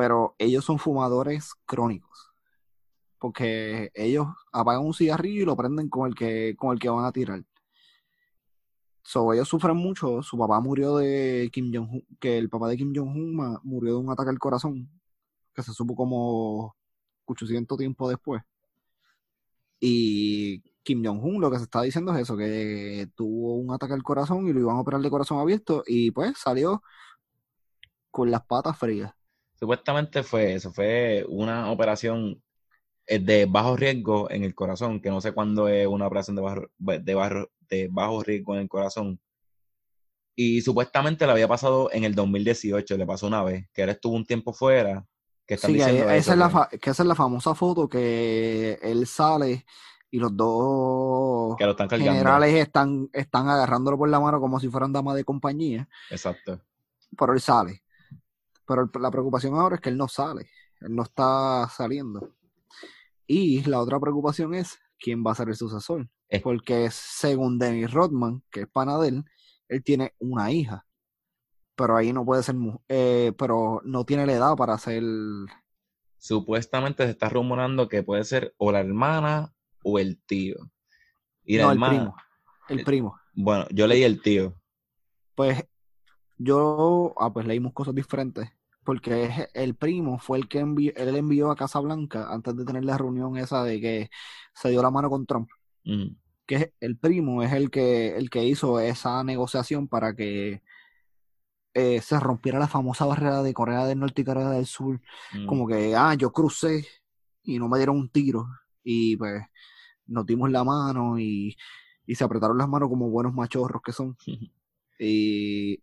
[0.00, 2.30] pero ellos son fumadores crónicos.
[3.18, 7.04] Porque ellos apagan un cigarrillo y lo prenden con el que, con el que van
[7.04, 7.44] a tirar.
[9.02, 10.22] So, ellos sufren mucho.
[10.22, 14.10] Su papá murió de Kim Jong-un, que el papá de Kim Jong-un murió de un
[14.10, 14.88] ataque al corazón,
[15.54, 16.74] que se supo como
[17.26, 18.42] 800 tiempo después.
[19.80, 24.02] Y Kim Jong-un lo que se está diciendo es eso, que tuvo un ataque al
[24.02, 26.82] corazón y lo iban a operar de corazón abierto y pues salió
[28.10, 29.12] con las patas frías.
[29.60, 32.42] Supuestamente fue eso, fue una operación
[33.06, 36.42] eh, de bajo riesgo en el corazón, que no sé cuándo es una operación de
[36.42, 39.20] bajo, de bajo, de bajo riesgo en el corazón.
[40.36, 44.16] Y supuestamente le había pasado en el 2018, le pasó una vez, que él estuvo
[44.16, 45.06] un tiempo fuera,
[45.46, 47.54] que están Sí, que diciendo esa, eso, es la fa- que esa es la famosa
[47.54, 49.66] foto que él sale
[50.10, 52.14] y los dos que lo están cargando.
[52.14, 56.60] generales están, están agarrándolo por la mano como si fueran damas de compañía, Exacto.
[57.18, 57.82] pero él sale.
[58.70, 60.48] Pero el- la preocupación ahora es que él no sale,
[60.80, 62.36] él no está saliendo.
[63.26, 66.08] Y la otra preocupación es quién va a ser el sucesor.
[66.28, 69.24] Es- Porque según Dennis Rodman, que es pana de él,
[69.66, 70.86] él tiene una hija.
[71.74, 72.54] Pero ahí no puede ser,
[72.88, 75.02] eh, pero no tiene la edad para ser
[76.18, 79.52] Supuestamente se está rumorando que puede ser o la hermana
[79.82, 80.56] o el tío.
[81.44, 82.16] Y la no, el hermana, primo.
[82.68, 83.16] El el- primo.
[83.34, 84.54] bueno, yo leí el tío.
[85.34, 85.64] Pues
[86.36, 88.50] yo, ah, pues leímos cosas diferentes.
[88.84, 92.64] Porque es- el primo fue el que envió, él envió a Casa Blanca antes de
[92.64, 94.10] tener la reunión esa de que
[94.54, 95.48] se dio la mano con Trump.
[95.84, 96.16] Mm.
[96.46, 100.62] Que es- el primo es el que, el que hizo esa negociación para que
[101.74, 105.00] eh, se rompiera la famosa barrera de Corea del Norte y Corea del Sur.
[105.32, 105.46] Mm.
[105.46, 106.84] Como que, ah, yo crucé
[107.44, 108.46] y no me dieron un tiro.
[108.82, 109.42] Y pues
[110.06, 111.56] nos dimos la mano y,
[112.06, 114.16] y se apretaron las manos como buenos machorros que son.
[115.02, 115.82] Y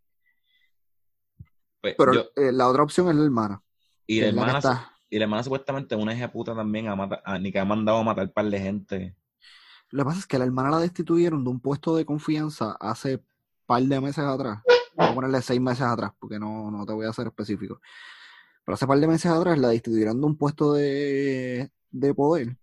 [1.96, 3.62] Pues, Pero yo- eh, la otra opción es la hermana.
[4.06, 6.96] y, la la hermana, está- y la hermana supuestamente es una hija puta también, a
[6.96, 9.16] mata- a- ni que ha mandado a matar un par de gente.
[9.90, 13.24] Lo que pasa es que la hermana la destituyeron de un puesto de confianza hace
[13.66, 14.62] par de meses atrás.
[14.96, 17.80] Voy a ponerle seis meses atrás, porque no, no te voy a hacer específico.
[18.66, 22.58] Pero hace par de meses atrás la destituyeron de un puesto de, de poder.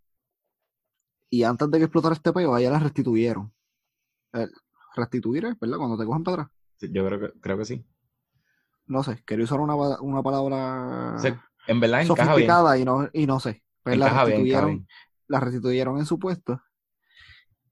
[1.31, 3.53] Y antes de que explotara este peo, a ella la restituyeron.
[4.35, 4.49] Eh,
[4.97, 5.79] restituir es, ¿verdad?
[5.79, 6.57] Cuando te cogen para atrás.
[6.79, 7.85] Sí, Yo creo que, creo que sí.
[8.87, 12.47] No sé, quería usar una, una palabra Se- en verdad encaja bien.
[12.49, 13.63] sofisticada y no, y no sé.
[13.83, 14.89] Pues la restituyeron, bien.
[15.29, 16.61] la restituyeron en su puesto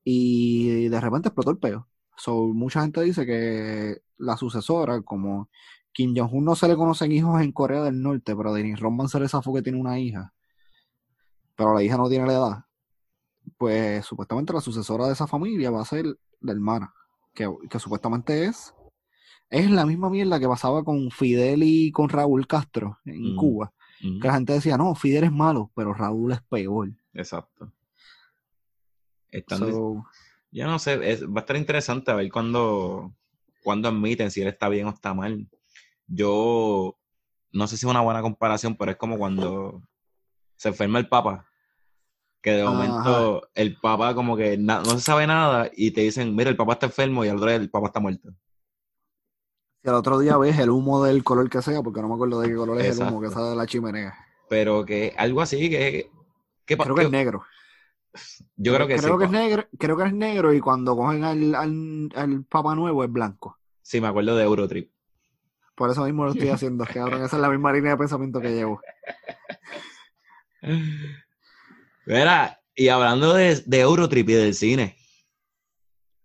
[0.04, 1.88] y de repente explotó el peo.
[2.16, 5.48] So, mucha gente dice que la sucesora, como
[5.92, 9.20] Kim Jong-un no se le conocen hijos en Corea del Norte, pero Denis Rodman se
[9.20, 10.32] le zafó que tiene una hija,
[11.56, 12.64] pero la hija no tiene la edad,
[13.58, 16.06] pues supuestamente la sucesora de esa familia va a ser
[16.40, 16.92] la hermana,
[17.34, 18.74] que, que supuestamente es
[19.52, 23.36] es la misma mierda que pasaba con Fidel y con Raúl Castro en Mm.
[23.36, 23.72] Cuba,
[24.04, 26.90] Ujú, Que la gente decía, no, Fidel es malo, pero Raúl es peor.
[27.12, 27.72] Exacto.
[29.48, 30.04] So,
[30.50, 33.14] Yo no sé, es- va a estar interesante a ver cuándo,
[33.62, 35.48] cuándo admiten si él está bien o está mal.
[36.06, 36.98] Yo
[37.52, 39.82] no sé si es una buena comparación, pero es como cuando
[40.56, 41.46] se enferma el Papa,
[42.42, 42.70] que de Ajá.
[42.70, 46.72] momento el Papa como que no se sabe nada y te dicen, mira, el Papa
[46.74, 48.34] está enfermo y al otro día el Papa está muerto.
[49.82, 52.40] Si al otro día ves el humo del color que sea, porque no me acuerdo
[52.40, 54.14] de qué color es el humo que sale de la chimenea.
[54.48, 56.10] Pero que algo así, que...
[56.64, 57.44] que, Creo que que- es negro.
[58.56, 59.04] yo creo que sí.
[59.04, 62.74] creo que es negro, creo que es negro y cuando cogen al, al, al Papa
[62.74, 63.58] Nuevo es blanco.
[63.82, 64.92] Sí, me acuerdo de Eurotrip.
[65.74, 67.22] Por eso mismo lo estoy haciendo, cabrón.
[67.24, 68.80] Esa es la misma línea de pensamiento que llevo.
[72.06, 74.96] Mira, y hablando de, de Eurotrip y del cine,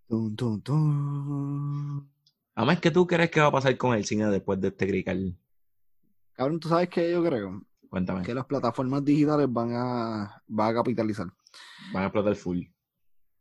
[0.07, 2.07] Tum, tum, tum.
[2.57, 5.37] Además, ¿qué tú crees que va a pasar con el cine después de este crical?
[6.33, 7.61] Cabrón, ¿tú sabes qué yo creo?
[7.87, 8.23] Cuéntame.
[8.23, 11.27] Que las plataformas digitales van a, van a capitalizar.
[11.93, 12.63] Van a explotar full.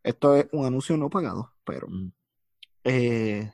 [0.02, 2.12] Esto es un anuncio no pagado, pero Mm.
[2.84, 3.50] eh,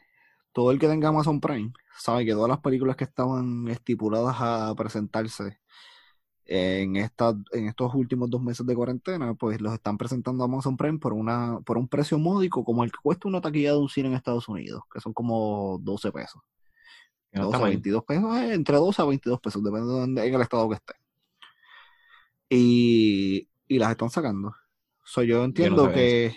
[0.53, 4.75] todo el que tenga Amazon Prime sabe que todas las películas que estaban estipuladas a
[4.77, 5.61] presentarse
[6.55, 10.77] en esta, en estos últimos dos meses de cuarentena, pues los están presentando a Amazon
[10.77, 13.89] Prime por una, por un precio módico, como el que cuesta una taquilla de un
[13.89, 16.43] cine en Estados Unidos, que son como 12 pesos.
[17.31, 17.71] Que no 12 está a mal.
[17.71, 20.75] 22 pesos, eh, entre 12 a 22 pesos, depende de dónde, en el estado que
[20.75, 20.95] esté.
[22.51, 24.55] Y, y las están sacando.
[25.05, 26.37] So, yo entiendo que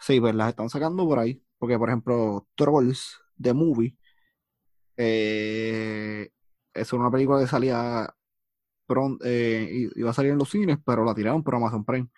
[0.00, 1.44] sí, pues las están sacando por ahí.
[1.58, 3.94] Porque, por ejemplo, Trolls, The Movie,
[4.96, 6.30] eh,
[6.72, 8.12] es una película que salía
[8.92, 12.08] pronto, iba a salir en los cines, pero la tiraron por Amazon Prime.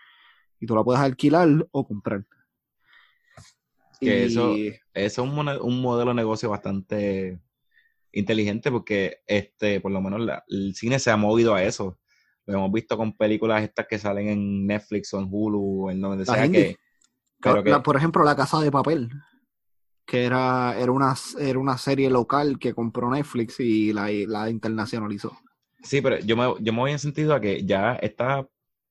[0.61, 2.25] Y tú la puedes alquilar o comprar.
[4.01, 7.41] Que eso- Y- Eso es un, modelo de negocio bastante
[8.13, 11.99] inteligente porque este, por lo menos la- el cine se ha movido a eso.
[12.47, 16.25] Lo hemos visto con películas estas que salen en Netflix o en Hulu, en donde
[16.27, 16.77] sea que.
[17.41, 19.11] Pero que La- por ejemplo, La Casa de Papel,
[20.07, 25.37] que era, era, una, era una serie local que compró Netflix y la, la internacionalizó.
[25.85, 28.47] Sí, pero yo me, yo me voy en sentido a que ya estas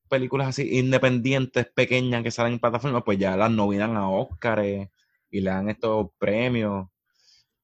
[0.08, 4.88] películas así independientes, pequeñas que salen en plataformas, pues ya las nominan a Oscars
[5.30, 6.88] y le dan estos premios.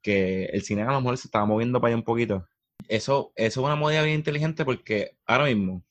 [0.03, 2.49] Que el cine a lo mejor se estaba moviendo para allá un poquito.
[2.89, 5.85] Eso, eso es una modalidad bien inteligente porque ahora mismo,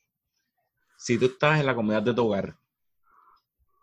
[0.97, 2.57] si tú estás en la comunidad de tu hogar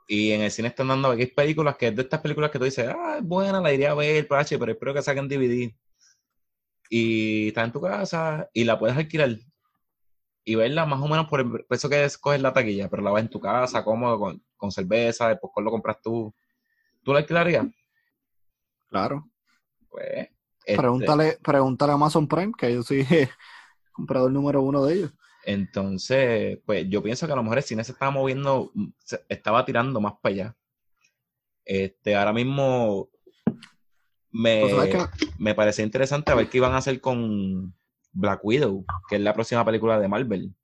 [0.09, 2.65] y en el cine están dando X películas, que es de estas películas que tú
[2.65, 5.75] dices, ah, es buena, la iría a ver, pero espero que saquen DVD.
[6.89, 9.37] Y está en tu casa y la puedes alquilar
[10.49, 13.11] y verla más o menos por el precio que es coger la taquilla, pero la
[13.11, 16.33] ves en tu casa, cómodo, con, con cerveza, después lo compras tú.
[17.03, 17.67] ¿Tú la alquilarías?
[18.89, 19.29] Claro.
[19.89, 20.29] Pues.
[20.65, 23.05] este, Pregúntale, pregúntale a Amazon Prime, que yo soy
[23.93, 25.13] comprador número uno de ellos.
[25.45, 29.65] Entonces, pues yo pienso que a lo mejor el cine se estaba moviendo, se estaba
[29.65, 30.57] tirando más para allá.
[31.65, 33.09] Este, ahora mismo
[34.37, 34.61] me,
[34.91, 35.09] Pues,
[35.39, 37.75] me parecía interesante a ver qué iban a hacer con
[38.13, 40.55] Black Widow, que es la próxima película de Marvel.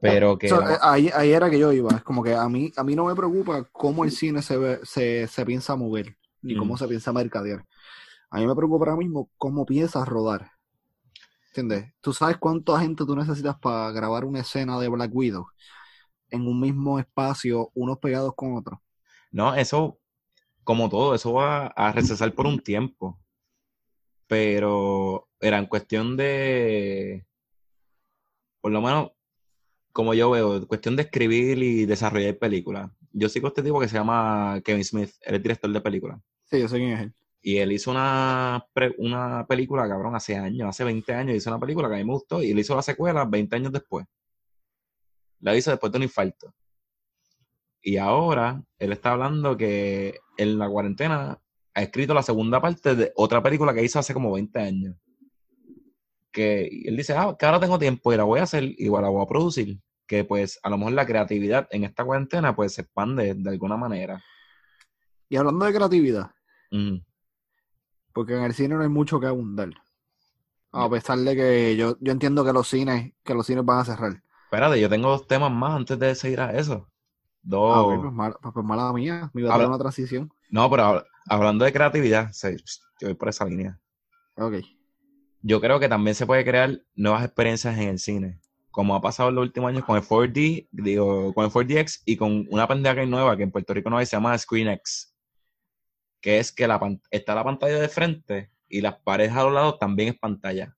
[0.00, 1.90] Pero que O sea, la- eh, ahí, ahí era que yo iba.
[1.96, 4.80] Es como que a mí, a mí no me preocupa cómo el cine se, ve-
[4.84, 6.58] se, se piensa mover, ni Mm.
[6.58, 7.64] cómo se piensa mercadear.
[8.30, 10.50] A mí me preocupa ahora mismo cómo piensas rodar.
[11.48, 11.92] ¿Entiendes?
[12.00, 15.46] ¿Tú sabes cuánta gente tú necesitas para grabar una escena de Black Widow
[16.30, 18.78] en un mismo espacio, unos pegados con otros?
[19.30, 19.98] No, eso,
[20.64, 23.18] como todo, eso va a recesar por un tiempo.
[24.26, 27.26] Pero era en cuestión de,
[28.60, 29.10] por lo menos,
[29.92, 32.90] como yo veo, cuestión de escribir y desarrollar películas.
[33.12, 36.18] Yo sigo a este tipo que se llama Kevin Smith, él es director de películas.
[36.44, 37.14] Sí, yo sé quién es él.
[37.42, 41.58] Y él hizo una, pre- una película, cabrón, hace años, hace 20 años, hizo una
[41.60, 44.06] película que a mí me gustó y él hizo la secuela 20 años después.
[45.40, 46.54] La hizo después de un infarto.
[47.82, 51.38] Y ahora él está hablando que en la cuarentena
[51.74, 54.96] ha escrito la segunda parte de otra película que hizo hace como 20 años.
[56.30, 59.08] Que él dice, ah, que ahora tengo tiempo y la voy a hacer y la
[59.08, 59.78] voy a producir.
[60.06, 63.76] Que pues a lo mejor la creatividad en esta cuarentena pues se expande de alguna
[63.76, 64.22] manera.
[65.28, 66.30] Y hablando de creatividad,
[66.70, 66.96] Mm.
[68.14, 69.70] porque en el cine no hay mucho que abundar.
[70.72, 73.84] A pesar de que yo, yo entiendo que los cines, que los cines van a
[73.84, 74.22] cerrar.
[74.44, 76.90] Espérate, yo tengo dos temas más antes de seguir a eso.
[77.42, 77.76] Dos.
[77.76, 80.32] Ah, pues, mala, pues mala mía, me iba a Habla- dar una transición.
[80.50, 82.30] No, pero hab- hablando de creatividad,
[83.00, 83.78] yo voy por esa línea.
[84.36, 84.54] Ok.
[85.42, 88.40] Yo creo que también se puede crear nuevas experiencias en el cine.
[88.70, 92.16] Como ha pasado en los últimos años con el 4D, digo, con el 4DX y
[92.16, 95.14] con una hay nueva que en Puerto Rico no hay, se llama ScreenX.
[96.20, 96.78] Que es que la
[97.10, 100.76] está la pantalla de frente y las paredes a los lados también es pantalla.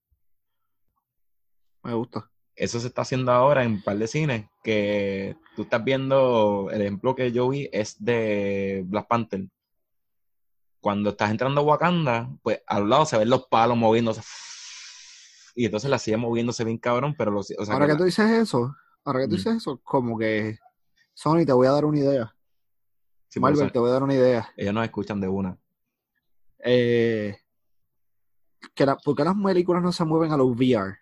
[1.83, 2.31] Me gusta.
[2.57, 6.83] Eso se está haciendo ahora en un par de cines, que tú estás viendo, el
[6.83, 9.47] ejemplo que yo vi es de Black Panther.
[10.81, 14.23] Cuando estás entrando a Wakanda, pues al lado se ven los palos moviéndose.
[15.55, 18.29] Y entonces la silla moviéndose bien cabrón, pero los, o sea, ahora que, tú dices
[18.31, 18.75] eso,
[19.05, 19.37] ahora que tú Mm.
[19.37, 20.59] dices eso, como que,
[21.15, 22.37] Sony, te voy a dar una idea.
[23.29, 24.49] sí, Marvel, te voy a dar una idea.
[24.57, 25.57] ellos nos escuchan de una.
[26.59, 27.37] Eh,
[28.75, 30.99] que la- ¿Por qué las películas no se mueven a los VR?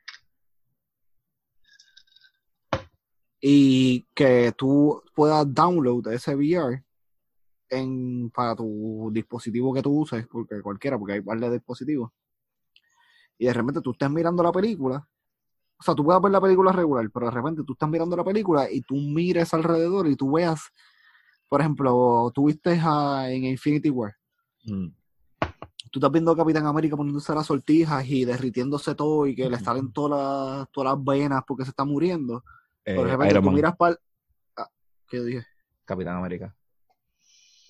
[3.45, 6.85] Y que tú puedas download ese VR
[7.71, 12.11] en, para tu dispositivo que tú uses, porque cualquiera, porque hay varios dispositivos.
[13.39, 15.09] Y de repente tú estás mirando la película.
[15.77, 18.23] O sea, tú puedes ver la película regular, pero de repente tú estás mirando la
[18.23, 20.61] película y tú mires alrededor y tú veas,
[21.49, 24.15] por ejemplo, tú viste a- en Infinity War
[24.65, 24.87] Mm.
[25.91, 29.59] tú estás viendo a Capitán América poniéndose las sortijas y derritiéndose todo y que le
[29.59, 30.21] salen todas
[30.61, 32.45] las, todas las venas porque se está muriendo.
[32.85, 33.97] Eh, repente Iron tú Man, miras para
[34.57, 34.69] ah,
[35.09, 35.47] ¿Qué dije?
[35.85, 36.55] Capitán América.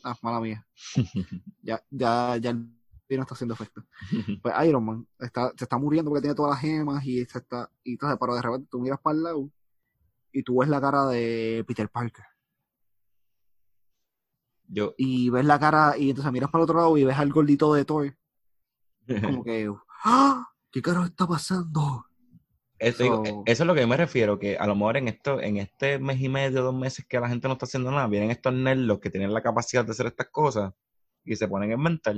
[0.05, 0.67] Ah, mala mía.
[1.63, 2.69] Ya, ya, ya el
[3.09, 3.85] vino está haciendo efecto.
[4.43, 7.71] Pues Iron Man está, se está muriendo porque tiene todas las gemas y se está.
[7.85, 9.51] Y entonces, pero de repente tú miras para el lado
[10.33, 12.25] y tú ves la cara de Peter Parker.
[14.69, 17.31] Yo, Y ves la cara, y entonces miras para el otro lado y ves al
[17.31, 18.17] gordito de Thor.
[19.07, 19.71] Como que.
[20.05, 20.49] ¡Ah!
[20.71, 22.07] ¿Qué carajo está pasando?
[22.83, 25.09] Eso, digo, So- eso es lo que yo me refiero, que a lo mejor en
[25.09, 28.07] esto, en este mes y medio, dos meses que la gente no está haciendo nada,
[28.09, 30.73] vienen estos nerds que tienen la capacidad de hacer estas cosas
[31.25, 32.17] y se ponen a inventar.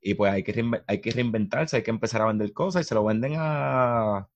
[0.00, 2.94] Y pues hay que, hay que reinventarse, hay que empezar a vender cosas y se
[2.94, 4.26] lo venden a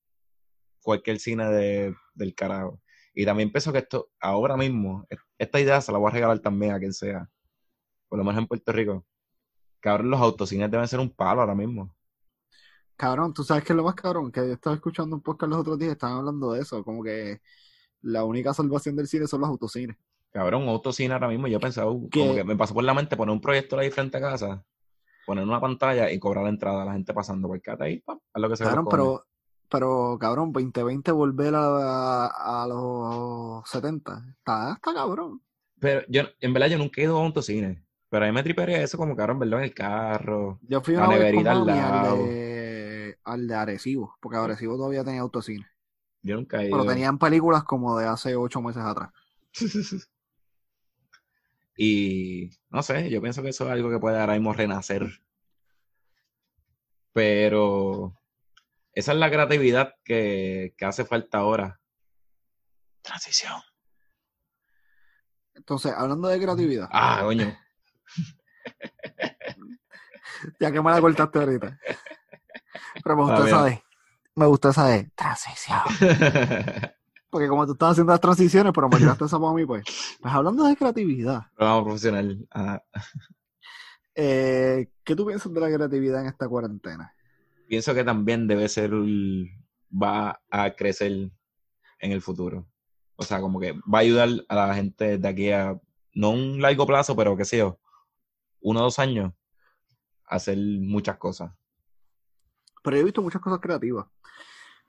[0.82, 2.80] cualquier cine de, del carajo.
[3.14, 6.38] Y también pienso que esto, ahora mismo, e- esta idea se la voy a regalar
[6.40, 7.30] también a quien sea.
[8.08, 9.06] Por lo menos en Puerto Rico.
[9.80, 11.94] Que ahora los autocines deben ser un palo ahora mismo.
[12.96, 15.60] Cabrón, tú sabes que es lo más cabrón, que yo estaba escuchando un podcast los
[15.60, 17.40] otros días, estaban hablando de eso, como que
[18.02, 19.96] la única salvación del cine son los autocines.
[20.30, 23.32] Cabrón, autocine ahora mismo, yo pensaba, uh, como que me pasó por la mente poner
[23.32, 24.64] un proyector ahí frente a casa,
[25.26, 28.18] poner una pantalla y cobrar la entrada a la gente pasando por cata ahí, pam,
[28.32, 29.26] a lo que se Cabrón, pero,
[29.68, 35.42] pero cabrón, 2020 volver a, a los 70, está, está cabrón.
[35.78, 38.82] Pero yo, en verdad, yo nunca he ido a autocine, pero a mí me tripería
[38.82, 40.60] eso como cabrón, verlo en el carro.
[40.62, 42.16] Yo fui La una vez con neverita al lado.
[42.18, 42.61] de,
[43.24, 45.66] al de Arecibo, porque Arecibo todavía tenía autocine,
[46.22, 46.78] Yo nunca he ido.
[46.78, 49.10] pero tenían películas como de hace ocho meses atrás.
[51.76, 55.20] y no sé, yo pienso que eso es algo que puede ahora mismo renacer.
[57.12, 58.14] Pero
[58.94, 61.80] esa es la creatividad que, que hace falta ahora.
[63.02, 63.60] Transición.
[65.54, 67.54] Entonces, hablando de creatividad, Ah, coño.
[70.60, 71.78] ya que me la cortaste ahorita,
[73.02, 73.82] pero me gustó esa de,
[74.34, 75.80] me gustó esa de transición.
[77.30, 79.84] Porque como tú estabas haciendo las transiciones, pero me tiraste esa para mí, pues.
[80.20, 82.48] Pues hablando de creatividad, Programa profesional.
[84.14, 87.14] Eh, ¿qué tú piensas de la creatividad en esta cuarentena?
[87.72, 88.92] pienso que también debe ser,
[89.90, 91.30] va a crecer
[92.00, 92.68] en el futuro.
[93.16, 95.80] O sea, como que va a ayudar a la gente de aquí a,
[96.12, 97.80] no un largo plazo, pero qué sé yo,
[98.60, 99.32] uno o dos años,
[100.26, 101.52] a hacer muchas cosas.
[102.82, 104.06] Pero yo he visto muchas cosas creativas.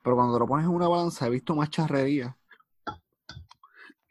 [0.03, 2.37] Pero cuando lo pones en una balanza, he visto más charrería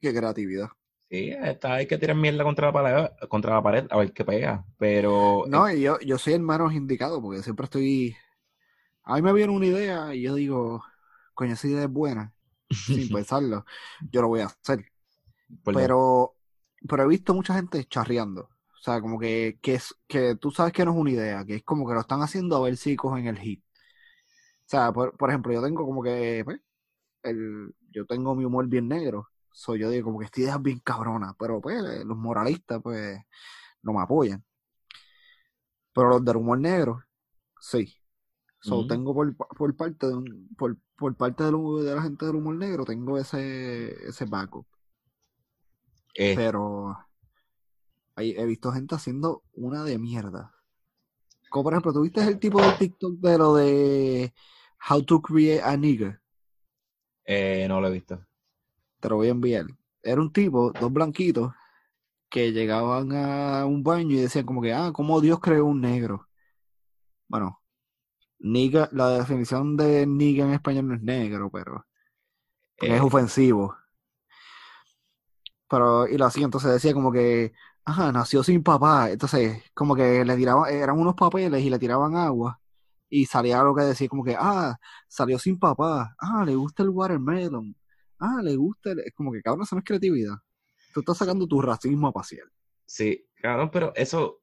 [0.00, 0.70] que creatividad.
[1.10, 4.24] Sí, está, hay que tirar mierda contra la pared, contra la pared a ver qué
[4.24, 4.64] pega.
[4.78, 8.16] Pero No, yo, yo soy el menos indicado porque siempre estoy.
[9.04, 10.84] A mí me viene una idea y yo digo,
[11.34, 12.34] coño, esa idea es buena,
[12.86, 13.64] sin pensarlo.
[14.12, 14.86] Yo lo voy a hacer.
[15.64, 16.36] por- Pero,
[16.88, 18.42] pero he visto mucha gente charreando.
[18.78, 21.56] O sea, como que, que, es, que tú sabes que no es una idea, que
[21.56, 23.64] es como que lo están haciendo a ver si cogen el hit.
[24.72, 26.60] O sea, por, por ejemplo, yo tengo como que, pues,
[27.24, 29.28] el, yo tengo mi humor bien negro.
[29.52, 33.20] So, yo digo como que esta idea es bien cabrona, pero pues los moralistas pues
[33.82, 34.44] no me apoyan.
[35.94, 37.02] Pero los del humor negro,
[37.60, 37.94] sí.
[38.60, 41.52] So, tengo por, por parte de un- por, por parte de
[41.94, 44.66] la gente del humor negro, tengo ese, ese backup.
[46.14, 46.96] eh, Pero
[48.16, 50.52] hay- he visto gente haciendo una de mierda.
[51.50, 54.34] Como por ejemplo, ¿tuviste el tipo del TikTok de lo de
[54.88, 56.20] How to Create a Nigger?
[57.24, 58.26] eh, no lo he visto.
[59.00, 59.66] Te lo voy a enviar.
[60.02, 61.52] Era un tipo, dos blanquitos,
[62.30, 66.28] que llegaban a un baño y decían como que, ah, ¿cómo Dios creó un negro?
[67.28, 67.60] Bueno,
[68.40, 71.86] nigga, la definición de nigga en español no es negro, pero
[72.80, 73.76] es Eh, ofensivo.
[75.68, 77.52] Pero, y lo hacía, entonces decía como que,
[77.84, 79.10] ajá, nació sin papá.
[79.10, 82.60] Entonces, como que le tiraban, eran unos papeles y le tiraban agua.
[83.14, 84.74] Y salía lo que decía como que, ah,
[85.06, 87.76] salió sin papá, ah, le gusta el watermelon,
[88.18, 89.00] ah, le gusta, el...
[89.00, 90.36] es como que cabrón, eso no es creatividad.
[90.94, 92.46] Tú estás sacando tu racismo a pasear.
[92.86, 94.40] Sí, cabrón, pero eso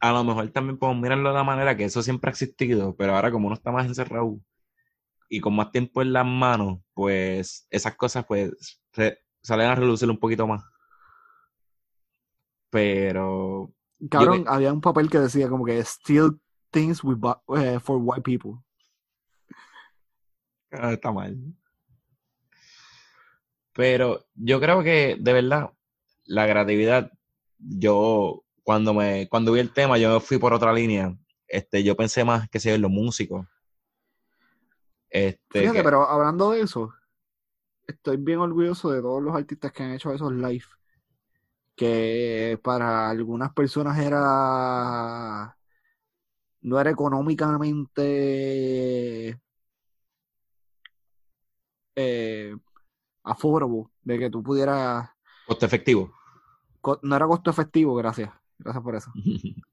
[0.00, 3.16] a lo mejor también podemos mirarlo de la manera que eso siempre ha existido, pero
[3.16, 4.38] ahora como uno está más encerrado
[5.30, 8.52] y con más tiempo en las manos, pues esas cosas pues
[9.40, 10.62] salen a relucir un poquito más.
[12.68, 13.72] Pero...
[14.10, 16.38] Cabrón, había un papel que decía como que still
[16.72, 17.18] things with,
[17.56, 18.62] eh, for white people.
[20.72, 21.36] Ah, está mal.
[23.74, 25.70] Pero yo creo que, de verdad,
[26.24, 27.12] la creatividad,
[27.58, 31.16] yo, cuando me, cuando vi el tema, yo fui por otra línea.
[31.46, 33.46] Este, yo pensé más que se los músicos.
[35.08, 36.94] Este, Fíjate, pero hablando de eso,
[37.86, 40.64] estoy bien orgulloso de todos los artistas que han hecho esos live.
[41.76, 45.56] Que para algunas personas era
[46.62, 49.40] no era económicamente
[51.94, 52.56] eh,
[53.22, 55.10] affordable, de que tú pudieras...
[55.46, 56.10] Costo efectivo.
[57.02, 58.30] no era costo efectivo, gracias.
[58.58, 59.12] Gracias por eso.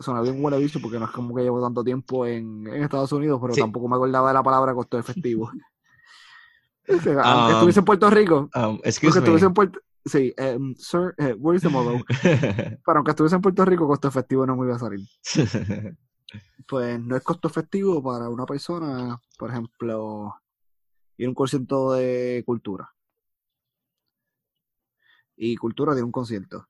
[0.00, 3.40] Suena bien huele bicho porque no es como que llevo tanto tiempo en, Estados Unidos,
[3.42, 5.50] pero tampoco me acordaba de la palabra costo efectivo.
[6.88, 9.28] aunque um, estuviese en Puerto Rico, um, excuse me.
[9.28, 12.04] en Puerto, Sí, um, sir, uh, where is the model?
[12.86, 15.00] Pero aunque estuviese en Puerto Rico, costo efectivo no me iba a salir.
[16.68, 20.32] pues no es costo efectivo para una persona, por ejemplo,
[21.16, 22.88] ir a un concierto de cultura.
[25.34, 26.68] Y cultura de un concierto.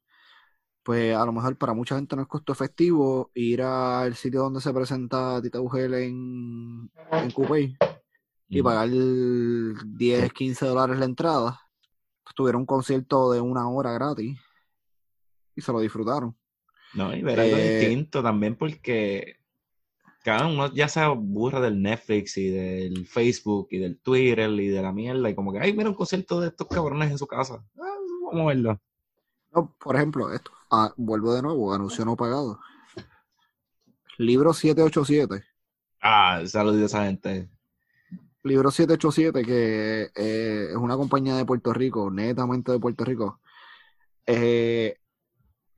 [0.82, 4.62] Pues a lo mejor para mucha gente no es costo efectivo ir al sitio donde
[4.62, 7.76] se presenta Tita Ugel en, en Coupé
[8.48, 11.65] y pagar 10, 15 dólares la entrada
[12.34, 14.38] tuvieron un concierto de una hora gratis
[15.54, 16.36] y se lo disfrutaron.
[16.94, 19.38] No, y ver algo eh, distinto también porque
[20.22, 24.82] cada uno ya se aburre del Netflix y del Facebook y del Twitter y de
[24.82, 27.64] la mierda y como que, ay, mira un concierto de estos cabrones en su casa.
[27.78, 28.80] Ah, vamos a verlo.
[29.52, 32.58] No, por ejemplo, esto, ah, vuelvo de nuevo, anuncio no pagado.
[34.18, 35.44] Libro 787.
[36.00, 37.50] Ah, saludos a esa gente.
[38.46, 43.40] Libro 787, que eh, es una compañía de Puerto Rico, netamente de Puerto Rico,
[44.26, 44.96] eh,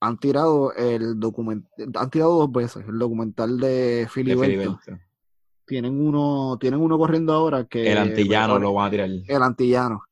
[0.00, 4.78] han tirado el documental, han tirado dos veces el documental de Filiberto.
[5.66, 7.90] Tienen uno, tienen uno corriendo ahora que.
[7.92, 9.10] El antillano lo van a tirar.
[9.26, 10.02] El antillano.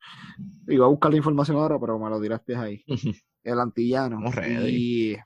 [0.69, 2.85] Iba a buscar la información ahora, pero me lo tiraste ahí.
[3.43, 4.21] el antillano.
[4.69, 5.17] Y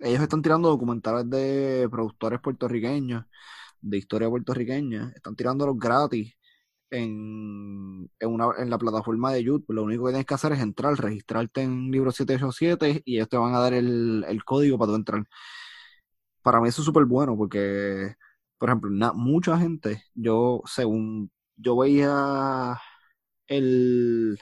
[0.00, 3.24] ellos están tirando documentales de productores puertorriqueños
[3.80, 6.36] de historia puertorriqueña, están tirándolos gratis
[6.90, 9.74] en, en, una, en la plataforma de YouTube.
[9.74, 13.36] Lo único que tienes que hacer es entrar, registrarte en libro 787 y ellos te
[13.36, 15.24] van a dar el, código para tú entrar.
[16.42, 18.14] Para mí eso es súper bueno porque,
[18.58, 22.78] por ejemplo, mucha gente, yo según yo veía
[23.48, 24.38] el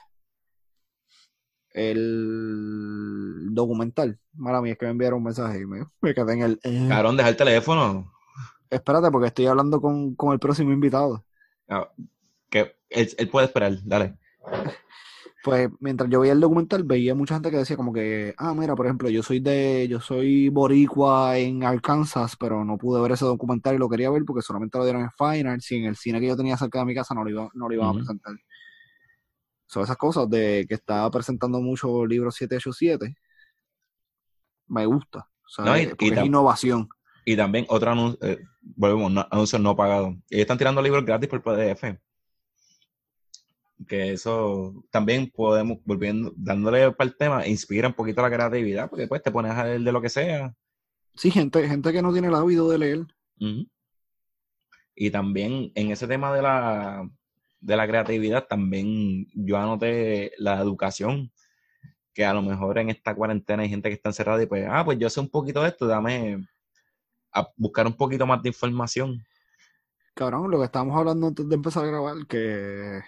[1.70, 4.18] el documental.
[4.34, 6.60] Mala mía, es que me enviaron un mensaje y me, me quedé en el...
[6.62, 6.88] Eh.
[6.88, 8.13] deja el teléfono
[8.74, 11.24] espérate, porque estoy hablando con, el próximo invitado.
[11.68, 11.90] Ah,
[12.50, 14.16] que él, puede esperar, dale.
[15.42, 18.74] Pues mientras yo veía el documental, veía mucha gente que decía como que, ah, mira,
[18.74, 23.26] por ejemplo, yo soy de, yo soy boricua en Arkansas, pero no pude ver ese
[23.26, 25.96] documental y lo quería ver porque solamente lo dieron en Fine Arts y en el
[25.96, 27.92] cine que yo tenía cerca de mi casa no lo, iba, no lo iban a
[27.92, 28.34] presentar.
[29.66, 33.14] Son esas cosas de que estaba presentando mucho libro 787.
[34.68, 35.28] Me gusta.
[35.44, 36.88] O sea, es innovación.
[37.24, 40.14] Y también otro anuncio, eh, volvemos, no, anuncios no pagados.
[40.28, 41.98] Ellos están tirando libros gratis por PDF.
[43.88, 49.02] Que eso también podemos, volviendo, dándole para el tema, inspira un poquito la creatividad, porque
[49.02, 50.54] después te pones a leer de lo que sea.
[51.14, 53.06] Sí, gente, gente que no tiene el hábito de leer.
[54.94, 57.08] Y también en ese tema de la,
[57.60, 61.32] de la creatividad, también yo anoté la educación,
[62.12, 64.84] que a lo mejor en esta cuarentena hay gente que está encerrada y pues, ah,
[64.84, 66.46] pues yo sé un poquito de esto, dame,
[67.34, 69.24] a buscar un poquito más de información.
[70.14, 73.00] Cabrón, lo que estábamos hablando antes de empezar a grabar, que,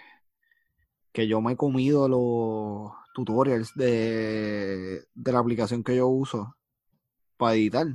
[1.13, 6.55] que yo me he comido los tutorials de, de la aplicación que yo uso
[7.37, 7.87] para editar.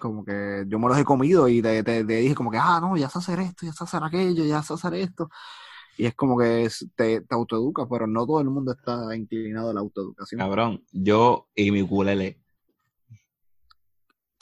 [0.00, 3.08] Como que yo me los he comido y te, dije como que, ah, no, ya
[3.08, 5.28] sé hacer esto, ya sé hacer aquello, ya sé hacer esto.
[5.98, 9.74] Y es como que te, te autoeducas, pero no todo el mundo está inclinado a
[9.74, 10.38] la autoeducación.
[10.38, 12.41] Cabrón, yo y mi ukulele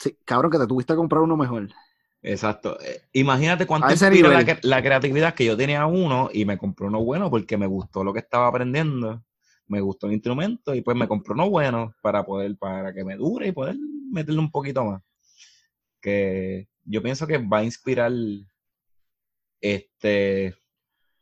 [0.01, 1.69] Sí, cabrón, que te tuviste que comprar uno mejor.
[2.23, 2.79] Exacto.
[2.81, 7.03] Eh, imagínate cuánto inspira la, la, creatividad que yo tenía uno y me compré uno
[7.03, 9.23] bueno porque me gustó lo que estaba aprendiendo,
[9.67, 13.15] me gustó el instrumento y pues me compré uno bueno para poder, para que me
[13.15, 13.75] dure y poder
[14.11, 15.03] meterle un poquito más.
[16.01, 18.11] que yo pienso que va a inspirar
[19.61, 20.55] este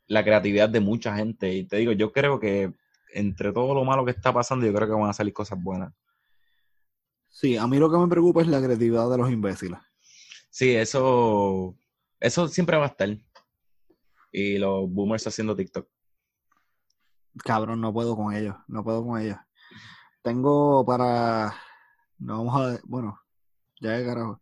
[0.08, 1.54] la creatividad de mucha gente.
[1.54, 2.72] Y te digo, yo creo que
[3.14, 5.94] entre todo lo malo que está pasando, yo creo que van a salir cosas buenas.
[7.30, 9.80] Sí, a mí lo que me preocupa es la creatividad de los imbéciles.
[10.50, 11.78] Sí, eso,
[12.20, 13.10] eso siempre va a estar.
[14.32, 15.88] Y los boomers haciendo TikTok.
[17.44, 19.38] Cabrón, no puedo con ellos, no puedo con ellos.
[20.22, 21.56] Tengo para,
[22.18, 23.20] no vamos a, bueno,
[23.80, 24.42] ya de carajo.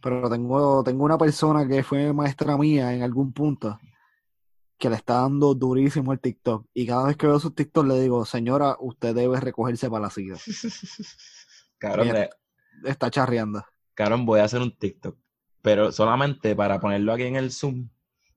[0.00, 3.78] Pero tengo, tengo una persona que fue maestra mía en algún punto
[4.78, 6.66] que le está dando durísimo el TikTok.
[6.74, 10.10] Y cada vez que veo sus TikTok le digo, señora, usted debe recogerse para la
[10.10, 10.36] silla.
[11.78, 12.08] Cabrón,
[12.84, 13.64] Está charreando.
[13.94, 15.16] cabrón, voy a hacer un TikTok.
[15.62, 17.88] Pero solamente para ponerlo aquí en el Zoom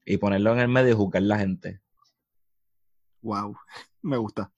[0.06, 1.82] y ponerlo en el medio y juzgar la gente.
[3.22, 3.56] Wow,
[4.02, 4.52] me gusta.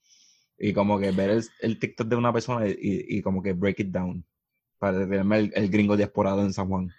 [0.58, 3.80] Y como que ver el, el TikTok de una persona y, y como que break
[3.80, 4.24] it down.
[4.78, 6.92] Para verme el, el gringo diasporado en San Juan.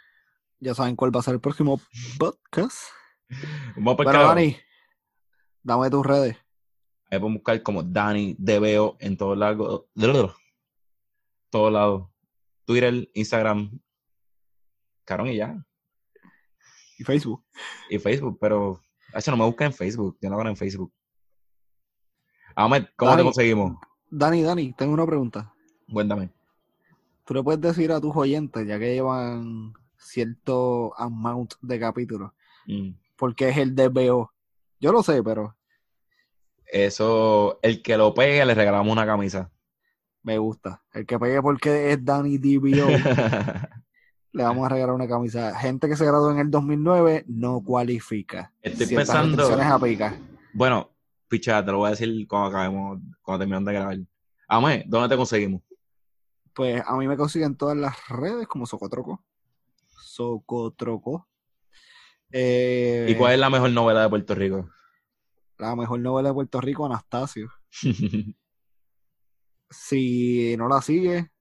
[0.60, 1.82] Ya saben cuál va a ser el próximo
[2.18, 2.78] podcast.
[3.76, 4.12] Vamos Bueno.
[4.28, 4.56] Dani,
[5.64, 6.38] dame tus redes.
[7.10, 10.36] Ahí pueden buscar como Dani DBO en todos lados.
[11.54, 12.10] Todos lados.
[12.66, 13.80] Twitter, Instagram.
[15.06, 15.64] Cabrón, y ya.
[16.98, 17.44] Y Facebook.
[17.92, 18.82] Y Facebook, pero.
[19.14, 20.18] Eso no me busca en Facebook.
[20.20, 20.92] Yo no hago en Facebook.
[22.56, 23.78] Ahmed, ¿cómo te conseguimos?
[24.10, 25.54] Dani, Dani, tengo una pregunta.
[25.92, 26.32] Cuéntame.
[27.24, 32.32] Tú le puedes decir a tus oyentes, ya que llevan cierto amount de capítulos,
[32.66, 32.94] Mm.
[33.16, 34.32] porque es el DBO.
[34.80, 35.56] Yo lo sé, pero
[36.66, 39.52] Eso, el que lo pegue, le regalamos una camisa.
[40.24, 40.82] Me gusta.
[40.94, 42.88] El que pegue porque es Dani DBO,
[44.32, 45.56] le vamos a regalar una camisa.
[45.60, 48.52] Gente que se graduó en el 2009 no cualifica.
[48.62, 49.48] Estoy Ciertas pensando-
[50.54, 50.92] bueno,
[51.28, 53.98] picha, te lo voy a decir cuando acabemos, cuando terminemos de grabar.
[54.48, 55.62] Ahmed, ¿dónde te conseguimos?
[56.54, 59.24] Pues a mí me consiguen todas las redes como Socotroco.
[59.90, 61.28] Socotroco.
[62.32, 64.70] Eh, ¿Y cuál es la mejor novela de Puerto Rico?
[65.58, 67.50] La mejor novela de Puerto Rico, Anastasio.
[69.74, 71.32] Si no la sigue,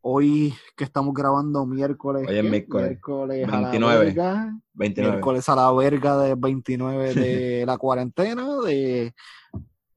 [0.00, 2.26] hoy que estamos grabando miércoles.
[2.28, 2.50] Hoy es ¿qué?
[2.50, 3.48] miércoles.
[3.48, 4.04] A la 29.
[4.04, 4.60] verga.
[4.74, 5.12] 29.
[5.12, 9.14] Miércoles a la verga de 29 de la cuarentena de,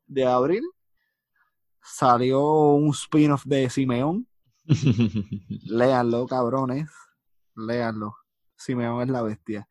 [0.07, 0.63] de abril.
[1.83, 2.41] Salió
[2.73, 4.27] un spin-off de Simeón.
[5.65, 6.89] Léanlo, cabrones.
[7.55, 8.15] Léanlo.
[8.55, 9.67] Simeón es la bestia.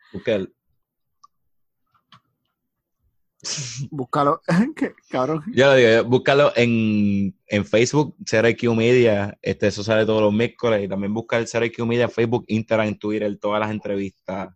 [3.90, 4.40] Búscalo.
[4.76, 4.94] ¿Qué?
[5.08, 5.42] Cabrón.
[5.52, 10.84] Yo lo digo, búscalo en, en Facebook, CRQ Media, este, eso sale todos los miércoles,
[10.84, 14.48] y también busca el CRQ Media Facebook, Instagram, Twitter, todas las entrevistas,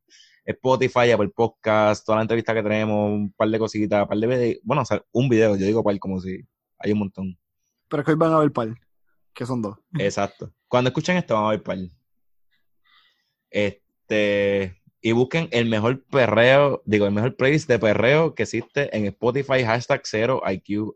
[0.44, 4.26] Spotify, Apple Podcast, todas las entrevistas que tenemos, un par de cositas, un par de
[4.26, 6.40] videos, bueno, o sea, un video, yo digo par como si
[6.78, 7.38] hay un montón.
[7.88, 8.68] Pero es que hoy van a ver par.
[9.32, 9.78] Que son dos.
[9.98, 10.52] Exacto.
[10.68, 11.78] Cuando escuchen esto van a ver par.
[13.50, 19.06] Este, y busquen el mejor perreo, digo, el mejor playlist de perreo que existe en
[19.06, 20.94] Spotify, hashtag 0IQ,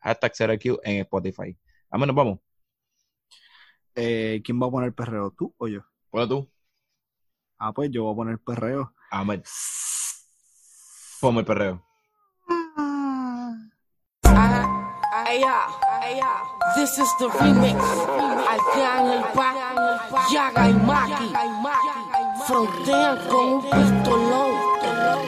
[0.00, 1.56] hashtag 0IQ en Spotify.
[1.90, 2.38] A menos vamos.
[3.94, 5.30] Eh, ¿Quién va a poner perreo?
[5.36, 5.80] ¿Tú o yo?
[6.10, 6.48] Hola tú.
[7.58, 8.92] Ah, pues yo voy a poner perreo.
[9.10, 9.42] Ahmed.
[11.20, 11.84] Ponme el perreo.
[16.74, 17.78] This is the remix.
[18.52, 19.54] Arcángel Pa,
[20.30, 21.32] Yaga y Maki.
[22.52, 24.50] Frontean con un pistolón.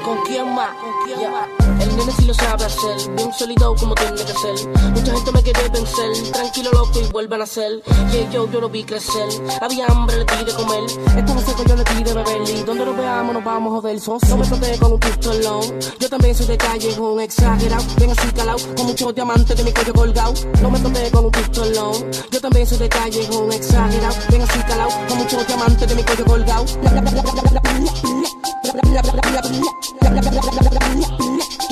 [0.05, 0.77] ¿Con quién más?
[1.09, 1.49] Ya.
[1.59, 1.64] El
[1.97, 4.68] nene sí lo sabe hacer, bien sólido como tiene que ser.
[4.95, 7.82] Mucha gente me quiere vencer, tranquilo loco y vuelven a ser.
[8.12, 9.28] Y yo, yo lo vi crecer,
[9.60, 10.85] había hambre, le di de comer.
[11.16, 12.48] Estaba seco, yo le di de beber.
[12.48, 14.01] Y donde nos veamos nos vamos a joder.
[14.01, 15.81] Socio me froté con un pistolón.
[15.98, 17.85] Yo también soy de calle, un exagerado.
[17.97, 20.35] Bien así calado, con muchos diamantes de mi cuello colgado.
[20.62, 22.10] No me froté con un pistolón.
[22.31, 24.14] Yo también soy de calle, un exagerado.
[24.28, 26.64] Bien así calado, con muchos diamantes de mi cuello colgado.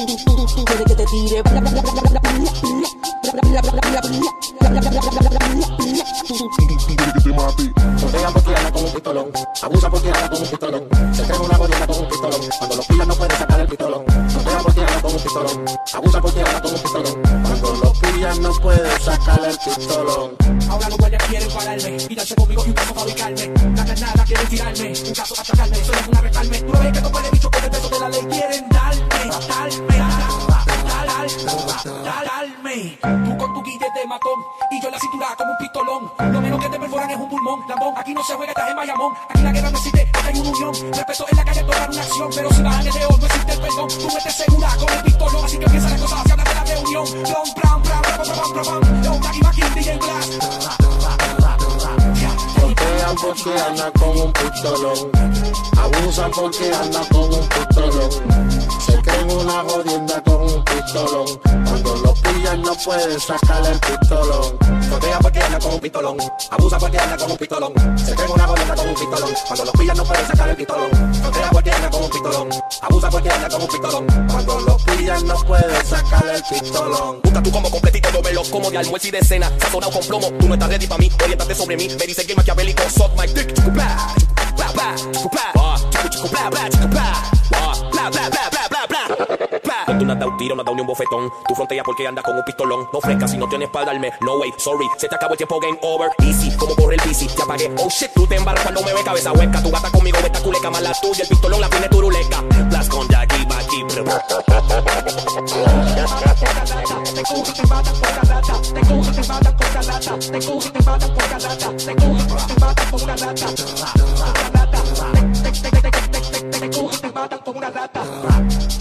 [0.04, 1.42] Quiere que te tire.
[8.02, 9.30] Rodea porque anda con un pistolón,
[9.62, 12.86] abusa porque anda con un pistolón, se cree una gorieta con un pistolón, cuando los
[12.86, 14.04] pillan no puede sacar el pistolón.
[14.42, 15.64] Rodea porque anda con un pistolón,
[15.94, 20.36] abusa porque anda con un pistolón, cuando los pillan no puede sacar el pistolón.
[20.68, 23.52] Ahora los guardias quieren pararme y darse conmigo y un caso fabricarme.
[23.76, 26.58] La nada quieren tirarme, un caso atacarme, solo es una arrestarme.
[26.58, 29.08] Tú no ves que estos puede bicho con el peso de la ley quieren darme,
[29.48, 29.98] darme,
[30.88, 32.98] darme, darme.
[33.24, 34.38] Tú con tu guille de matón
[34.70, 36.32] y yo en la cintura como un pistolón.
[36.32, 37.94] Lo menos que te perforan es un pulmón, lambón.
[37.96, 39.12] Aquí no se juega, estás en Bayamón.
[39.28, 40.72] Aquí la guerra no existe, hay una unión.
[40.92, 42.30] Respeto en la calle, toda una acción.
[42.34, 43.88] Pero si bajan el león, no existe el perdón.
[43.88, 46.64] Tú metes segura con el pistolón, así que empieza la cosa, se habla de la
[46.64, 47.04] reunión.
[47.22, 49.02] Long, brown, brown, brown, brown, brown, brown.
[49.02, 50.91] Yo, Taki, Maki, DJ Blast.
[52.82, 55.10] Frontean porque anda con un pistolón.
[55.78, 58.10] Abusan porque anda con un pistolón.
[58.86, 61.40] Se creen una jodienda con un pistolón.
[61.42, 64.58] Cuando los pillan no pueden sacar el pistolón.
[64.88, 66.16] Frontea porque anda con un pistolón.
[66.50, 67.72] Abusa porque anda con un pistolón.
[67.98, 69.34] Se creen una gordita con un pistolón.
[69.46, 71.14] Cuando los pillan no pueden sacar el pistolón.
[71.14, 72.48] Frontea porque anda con un pistolón.
[72.82, 74.06] Abusa porque anda con un pistolón.
[74.28, 77.20] Cuando los pillan no pueden sacar el pistolón.
[77.22, 79.52] Busca tú como completito, yo me lo como de almuerzo y de cena.
[79.58, 81.10] Sazonado con plomo, tú no estás ready pa' mí.
[81.22, 84.14] Orientate sobre mí, me dice que maquiavélico, suck my dick, chucu bla,
[84.56, 87.12] bla bla, chucu bla, ah, chucu chucu bla bla, chucu bla,
[87.54, 89.98] ah, bla bla bla bla.
[89.98, 91.30] Tú no has dado un tiro, no has dado ni un bofetón.
[91.46, 92.88] Tu frontea porque andas con un pistolón.
[92.92, 94.12] No fresca si no tienes para darme.
[94.20, 96.10] No way, sorry, se te acabó el tiempo, game over.
[96.18, 97.70] Easy, como corre el bici, te apagué.
[97.78, 99.62] Oh shit, tú te embarras cuando me ve cabeza hueca.
[99.62, 101.22] Tu gata conmigo, esta culeca más la tuya.
[101.22, 102.40] El pistolón la tiene turuleca.
[102.68, 103.84] Blast con Jackie, Baki,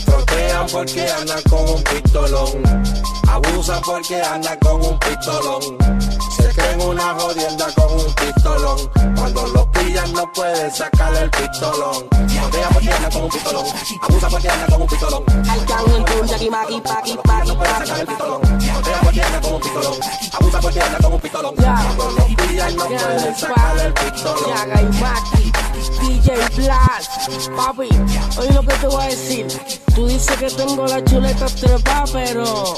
[0.06, 2.64] Frontean porque andan con un pistolón.
[3.28, 5.62] Abusan porque andan con un pistolón.
[6.38, 8.90] Se creen una jodienda con un pistolón.
[9.16, 12.08] Cuando los pillan no pueden sacar el pistolón.
[12.10, 13.66] Frontea porque anda con un pistolón.
[14.02, 15.24] Abusa porque anda con un pistolón.
[15.26, 18.06] Con Jackie Maki, Paki, Paki, Sacar el Paki.
[18.06, 18.42] pistolón.
[18.42, 20.00] Frontea porque anda con un pistolón.
[20.34, 21.56] Abusa porque anda con un pistolón.
[21.56, 25.71] Cuando los pillan no pueden sacar el pistolón.
[26.00, 27.90] DJ Blast, papi,
[28.38, 29.48] oye lo que te voy a decir.
[29.96, 32.76] Tú dices que tengo la chuleta trepa, pero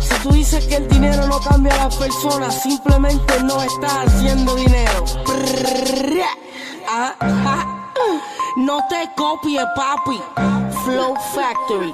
[0.00, 4.54] si tú dices que el dinero no cambia a las personas, simplemente no estás haciendo
[4.54, 5.04] dinero.
[6.88, 7.14] Ah.
[8.56, 10.20] No te copies, papi.
[10.84, 11.92] Flow Factory.